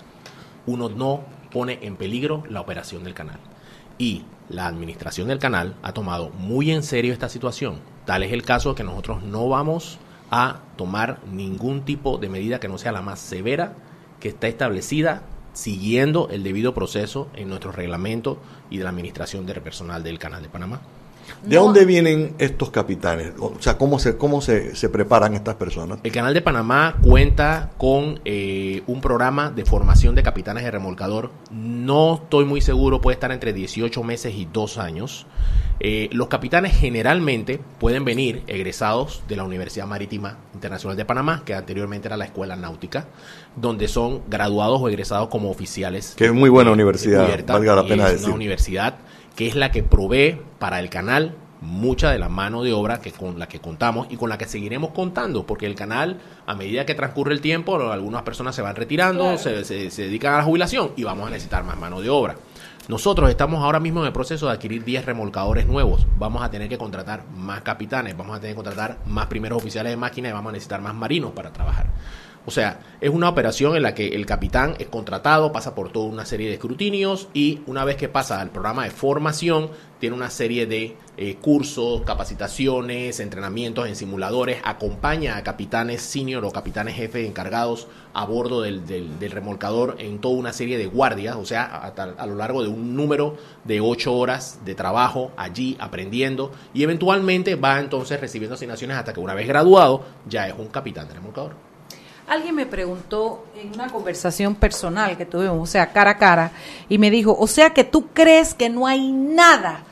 [0.66, 3.38] Uno no pone en peligro la operación del canal.
[3.98, 7.80] Y la administración del canal ha tomado muy en serio esta situación.
[8.04, 9.98] Tal es el caso que nosotros no vamos
[10.30, 13.74] a tomar ningún tipo de medida que no sea la más severa
[14.20, 18.38] que está establecida siguiendo el debido proceso en nuestro reglamento
[18.68, 20.80] y de la administración del personal del Canal de Panamá.
[21.42, 23.32] ¿De dónde vienen estos capitanes?
[23.38, 25.98] O sea, ¿cómo se, cómo se, se preparan estas personas?
[26.02, 31.30] El Canal de Panamá cuenta con eh, un programa de formación de capitanes de remolcador.
[31.50, 35.26] No estoy muy seguro, puede estar entre 18 meses y 2 años.
[35.78, 41.54] Eh, los capitanes generalmente pueden venir egresados de la Universidad Marítima Internacional de Panamá, que
[41.54, 43.06] anteriormente era la Escuela Náutica,
[43.56, 46.14] donde son graduados o egresados como oficiales.
[46.16, 48.26] Que es muy buena universidad, valga la pena es decir.
[48.28, 48.96] Una universidad
[49.36, 53.10] que es la que provee para el canal mucha de la mano de obra que
[53.12, 56.84] con la que contamos y con la que seguiremos contando, porque el canal, a medida
[56.84, 60.42] que transcurre el tiempo, algunas personas se van retirando, se, se- se dedican a la
[60.44, 62.36] jubilación y vamos a necesitar más mano de obra.
[62.88, 66.06] Nosotros estamos ahora mismo en el proceso de adquirir 10 remolcadores nuevos.
[66.18, 69.90] Vamos a tener que contratar más capitanes, vamos a tener que contratar más primeros oficiales
[69.90, 71.86] de máquina y vamos a necesitar más marinos para trabajar.
[72.46, 76.06] O sea, es una operación en la que el capitán es contratado, pasa por toda
[76.06, 79.68] una serie de escrutinios y una vez que pasa al programa de formación,
[79.98, 86.50] tiene una serie de eh, cursos, capacitaciones, entrenamientos en simuladores, acompaña a capitanes senior o
[86.52, 91.44] capitanes jefe encargados a bordo del, del- remolcador en toda una serie de guardias, o
[91.46, 91.88] sea, a-
[92.22, 97.56] a lo largo de un número de ocho horas de trabajo allí aprendiendo y eventualmente
[97.56, 101.65] va entonces recibiendo asignaciones hasta que una vez graduado ya es un capitán de remolcador.
[102.28, 106.50] Alguien me preguntó en una conversación personal que tuvimos, o sea, cara a cara,
[106.88, 109.84] y me dijo, o sea que tú crees que no hay nada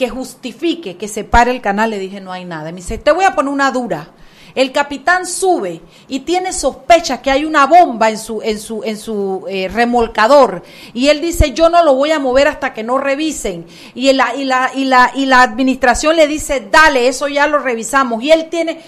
[0.00, 1.90] que justifique que se pare el canal.
[1.90, 2.72] Le dije, no hay nada.
[2.72, 4.08] Me dice, te voy a poner una dura.
[4.54, 8.96] El capitán sube y tiene sospechas que hay una bomba en su, en su, en
[8.96, 10.62] su eh, remolcador.
[10.94, 13.66] Y él dice, yo no lo voy a mover hasta que no revisen.
[13.94, 17.58] Y la, y la, y la, y la administración le dice, dale, eso ya lo
[17.58, 18.22] revisamos.
[18.22, 18.80] Y él tiene,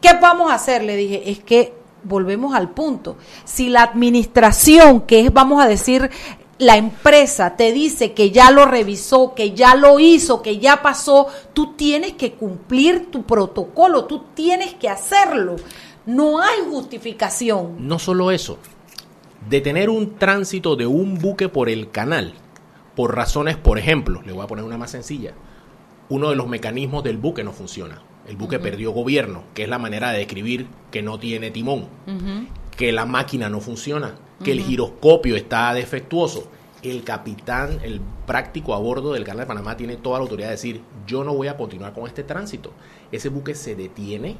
[0.00, 0.82] ¿qué vamos a hacer?
[0.82, 3.16] Le dije, es que volvemos al punto.
[3.44, 6.10] Si la administración, que es, vamos a decir,
[6.58, 11.26] la empresa te dice que ya lo revisó, que ya lo hizo, que ya pasó,
[11.52, 15.56] tú tienes que cumplir tu protocolo, tú tienes que hacerlo.
[16.06, 17.76] No hay justificación.
[17.78, 18.58] No solo eso,
[19.48, 22.34] detener un tránsito de un buque por el canal,
[22.94, 25.32] por razones, por ejemplo, le voy a poner una más sencilla,
[26.08, 28.02] uno de los mecanismos del buque no funciona.
[28.26, 31.86] El buque perdió gobierno, que es la manera de describir que no tiene timón,
[32.76, 36.48] que la máquina no funciona, que el giroscopio está defectuoso.
[36.82, 40.54] El capitán, el práctico a bordo del canal de Panamá tiene toda la autoridad de
[40.54, 42.72] decir, yo no voy a continuar con este tránsito.
[43.10, 44.36] Ese buque se detiene,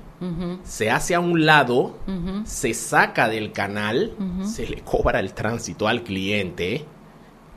[0.62, 1.96] se hace a un lado,
[2.44, 4.12] se saca del canal,
[4.44, 6.84] se le cobra el tránsito al cliente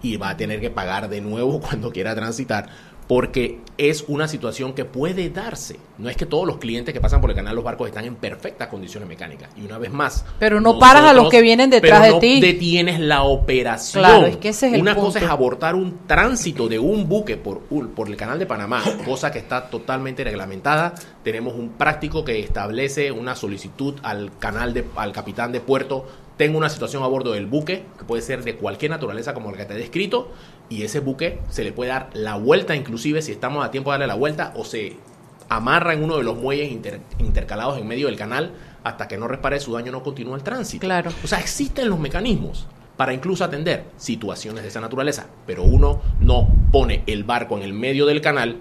[0.02, 2.70] y va a tener que pagar de nuevo cuando quiera transitar
[3.08, 5.80] porque es una situación que puede darse.
[5.98, 8.16] No es que todos los clientes que pasan por el canal los barcos están en
[8.16, 9.50] perfectas condiciones mecánicas.
[9.56, 12.36] Y una vez más, Pero no paras a los que vienen detrás pero de ti.
[12.36, 14.04] no detienes la operación.
[14.04, 15.08] Claro, es que ese es el Una punto.
[15.08, 19.32] cosa es abortar un tránsito de un buque por, por el canal de Panamá, cosa
[19.32, 20.94] que está totalmente reglamentada.
[21.24, 26.06] Tenemos un práctico que establece una solicitud al canal de, al capitán de puerto.
[26.36, 29.58] Tengo una situación a bordo del buque, que puede ser de cualquier naturaleza como la
[29.58, 30.32] que te he descrito,
[30.70, 33.96] y ese buque se le puede dar la vuelta, inclusive si estamos a tiempo de
[33.96, 34.96] darle la vuelta, o se
[35.50, 38.52] amarra en uno de los muelles inter- intercalados en medio del canal
[38.84, 40.82] hasta que no repare su daño, no continúa el tránsito.
[40.86, 41.12] Claro.
[41.24, 46.48] O sea, existen los mecanismos para incluso atender situaciones de esa naturaleza, pero uno no
[46.72, 48.58] pone el barco en el medio del canal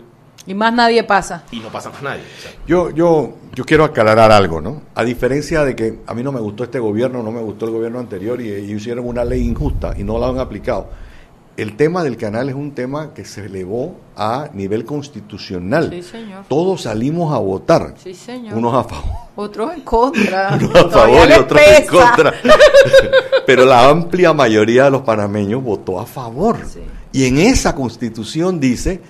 [0.47, 1.43] Y más nadie pasa.
[1.51, 2.23] y no pasa más nadie.
[2.39, 4.83] O sea, Yo, yo, yo quiero aclarar algo, ¿no?
[4.95, 7.73] A diferencia de que a mí no me gustó este gobierno, no me gustó el
[7.73, 10.89] gobierno anterior y, y hicieron una ley injusta y no la han aplicado.
[11.57, 15.91] El tema del canal es un tema que se elevó a nivel constitucional.
[15.91, 16.45] Sí, señor.
[16.49, 17.95] Todos salimos a votar.
[18.03, 18.55] Sí, señor.
[18.57, 20.57] Unos a favor, Otros en contra.
[20.61, 22.35] unos a favor y otros en contra.
[23.47, 26.59] Pero la amplia mayoría de los panameños votó a favor.
[27.13, 29.01] Y en esa constitución dice,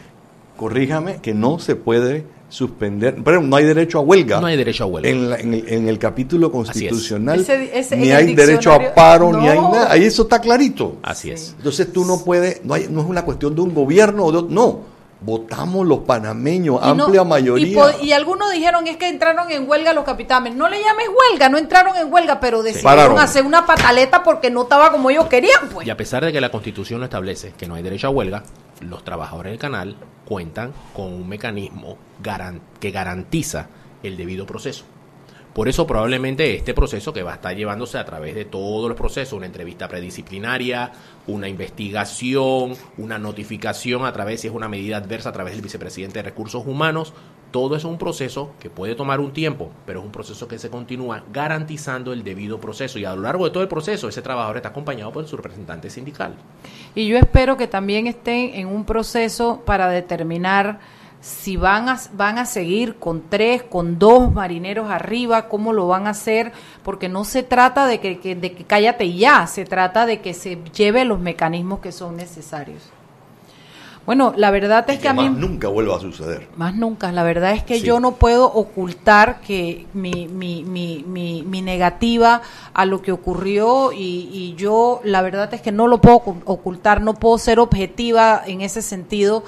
[0.57, 4.41] corríjame, que no se puede suspender, pero no hay derecho a huelga.
[4.41, 5.09] No hay derecho a huelga.
[5.11, 9.33] En, la- en el, en el capítulo constitucional Ese- ese- ni hay derecho a paro,
[9.39, 9.73] ni hay No.
[9.73, 9.93] nada.
[9.93, 10.97] Ahí eso está clarito.
[11.03, 11.55] Así es.
[11.59, 14.39] Entonces tú no puedes, no, hay, no es una cuestión de un gobierno o de
[14.39, 14.96] otro, no.
[15.21, 17.83] Votamos los panameños, Y amplia mayoría.
[18.03, 20.55] y algunos dijeron es que entraron en huelga los capitanes.
[20.55, 24.63] No le llames huelga, no entraron en huelga, pero decidieron hacer una pataleta porque no
[24.65, 25.87] estaba como ellos querían, pues.
[25.87, 28.43] Y a pesar de que la Constitución no establece que no hay derecho a huelga,
[28.81, 29.97] los trabajadores del canal
[30.27, 33.69] cuentan con un mecanismo garan- que garantiza
[34.03, 34.85] el debido proceso.
[35.57, 38.99] Por eso probablemente este proceso que va a estar llevándose a través de todos los
[38.99, 40.93] procesos, una entrevista predisciplinaria,
[41.29, 46.19] una investigación, una notificación a través, si es una medida adversa, a través del vicepresidente
[46.19, 47.15] de Recursos Humanos,
[47.53, 50.69] todo es un proceso que puede tomar un tiempo, pero es un proceso que se
[50.69, 52.99] continúa garantizando el debido proceso.
[52.99, 55.89] Y a lo largo de todo el proceso, ese trabajador está acompañado por su representante
[55.89, 56.35] sindical.
[56.95, 60.81] Y yo espero que también estén en un proceso para determinar
[61.21, 66.07] si van a, van a seguir con tres, con dos marineros arriba, cómo lo van
[66.07, 66.53] a hacer,
[66.85, 70.35] porque no se trata de que, que- de que cállate ya, se trata de que
[70.35, 72.83] se lleve los mecanismos que son necesarios.
[74.05, 75.29] Bueno, la verdad es que, que a mí...
[75.29, 76.47] más nunca vuelva a suceder.
[76.57, 77.11] Más nunca.
[77.11, 77.87] La verdad es que Sí.
[77.87, 82.41] yo no puedo ocultar que mi, mi, mi, mi, mi negativa
[82.73, 86.41] a lo que ocurrió y, y yo la verdad es que no lo puedo ocu-
[86.45, 89.43] ocultar, no puedo ser objetiva en ese sentido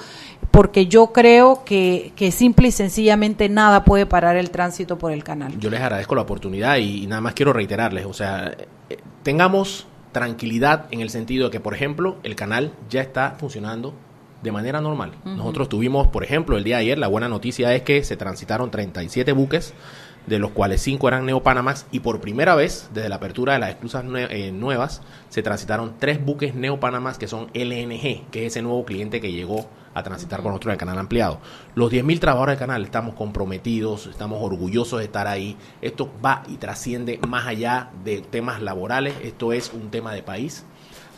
[0.51, 5.23] porque yo creo que, que simple y sencillamente nada puede parar el tránsito por el
[5.25, 5.59] canal.
[5.59, 8.57] Yo les agradezco la oportunidad y, y nada más quiero reiterarles, o sea,
[8.91, 13.95] eh, tengamos tranquilidad en el sentido de que, por ejemplo, el canal ya está funcionando
[14.43, 15.13] de manera normal.
[15.25, 18.71] Nosotros tuvimos, por ejemplo, el día de ayer, la buena noticia es que se transitaron
[18.71, 19.75] 37 buques,
[20.27, 23.71] de los cuales 5 eran Neopanamax, y por primera vez, desde la apertura de las
[23.71, 28.63] esclusas nue- eh, nuevas, se transitaron 3 buques Neopanamax que son LNG, que es ese
[28.63, 31.39] nuevo cliente que llegó a transitar con nosotros en el canal ampliado.
[31.75, 35.57] Los 10.000 trabajadores del canal estamos comprometidos, estamos orgullosos de estar ahí.
[35.83, 40.65] Esto va y trasciende más allá de temas laborales, esto es un tema de país.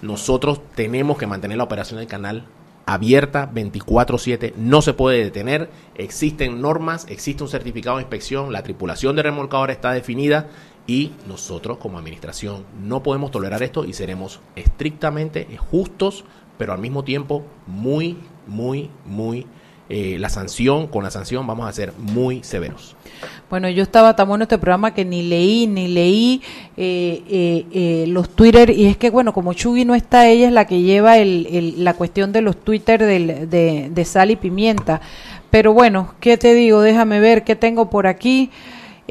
[0.03, 2.47] Nosotros tenemos que mantener la operación del canal
[2.87, 9.15] abierta 24/7, no se puede detener, existen normas, existe un certificado de inspección, la tripulación
[9.15, 10.49] de remolcador está definida
[10.87, 16.25] y nosotros como administración no podemos tolerar esto y seremos estrictamente justos,
[16.59, 18.17] pero al mismo tiempo muy,
[18.51, 19.47] muy, muy,
[19.89, 22.95] eh, la sanción, con la sanción vamos a ser muy severos.
[23.49, 26.43] Bueno, yo estaba tan bueno este programa que ni leí, ni leí
[26.77, 30.53] eh, eh, eh, los Twitter, y es que, bueno, como Chugui no está, ella es
[30.53, 35.01] la que lleva el, el- la cuestión de los Twitter de, de sal y pimienta.
[35.51, 36.81] Pero bueno, ¿qué te digo?
[36.81, 38.51] Déjame ver qué tengo por aquí.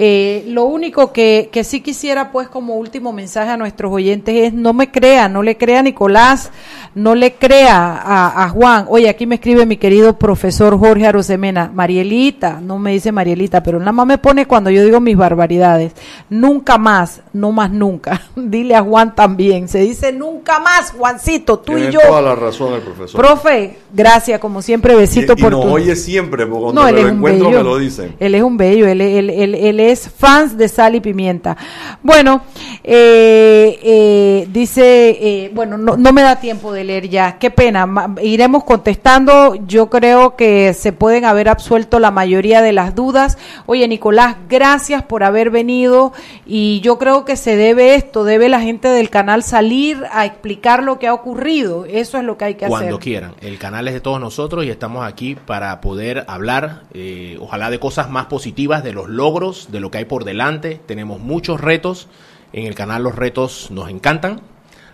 [0.01, 4.53] Eh, lo único que, que sí quisiera, pues, como último mensaje a nuestros oyentes es
[4.53, 6.51] no me crea, no le crea a Nicolás,
[6.95, 8.85] no le crea a, a Juan.
[8.87, 13.77] Oye, aquí me escribe mi querido profesor Jorge Arosemena, Marielita, no me dice Marielita, pero
[13.79, 15.91] nada más me pone cuando yo digo mis barbaridades.
[16.29, 18.21] Nunca más, no más nunca.
[18.37, 21.99] Dile a Juan también, se dice nunca más, Juancito, tú Tiene y yo.
[22.07, 23.19] toda la razón el profesor.
[23.19, 25.61] Profe, gracias, como siempre, besito y, y por tu...
[25.63, 27.57] oye siempre, porque cuando No, me él lo es encuentro bello.
[27.57, 28.15] me lo dicen.
[28.17, 31.57] Él es un bello, él, él- él- él es fans de sal y pimienta.
[32.03, 32.43] Bueno,
[32.83, 37.85] eh, eh, dice, eh, bueno, no, no me da tiempo de leer ya, qué pena,
[37.85, 43.37] ma- iremos contestando, yo creo que se pueden haber absuelto la mayoría de las dudas.
[43.65, 46.13] Oye, Nicolás, gracias por haber venido
[46.45, 50.83] y yo creo que se debe esto, debe la gente del canal salir a explicar
[50.83, 52.99] lo que ha ocurrido, eso es lo que hay que Cuando hacer.
[53.03, 53.33] quieran.
[53.41, 57.79] El canal es de todos nosotros y estamos aquí para poder hablar, eh, ojalá de
[57.79, 60.80] cosas más positivas, de los logros, de lo que hay por delante.
[60.86, 62.07] Tenemos muchos retos.
[62.53, 64.41] En el canal los retos nos encantan.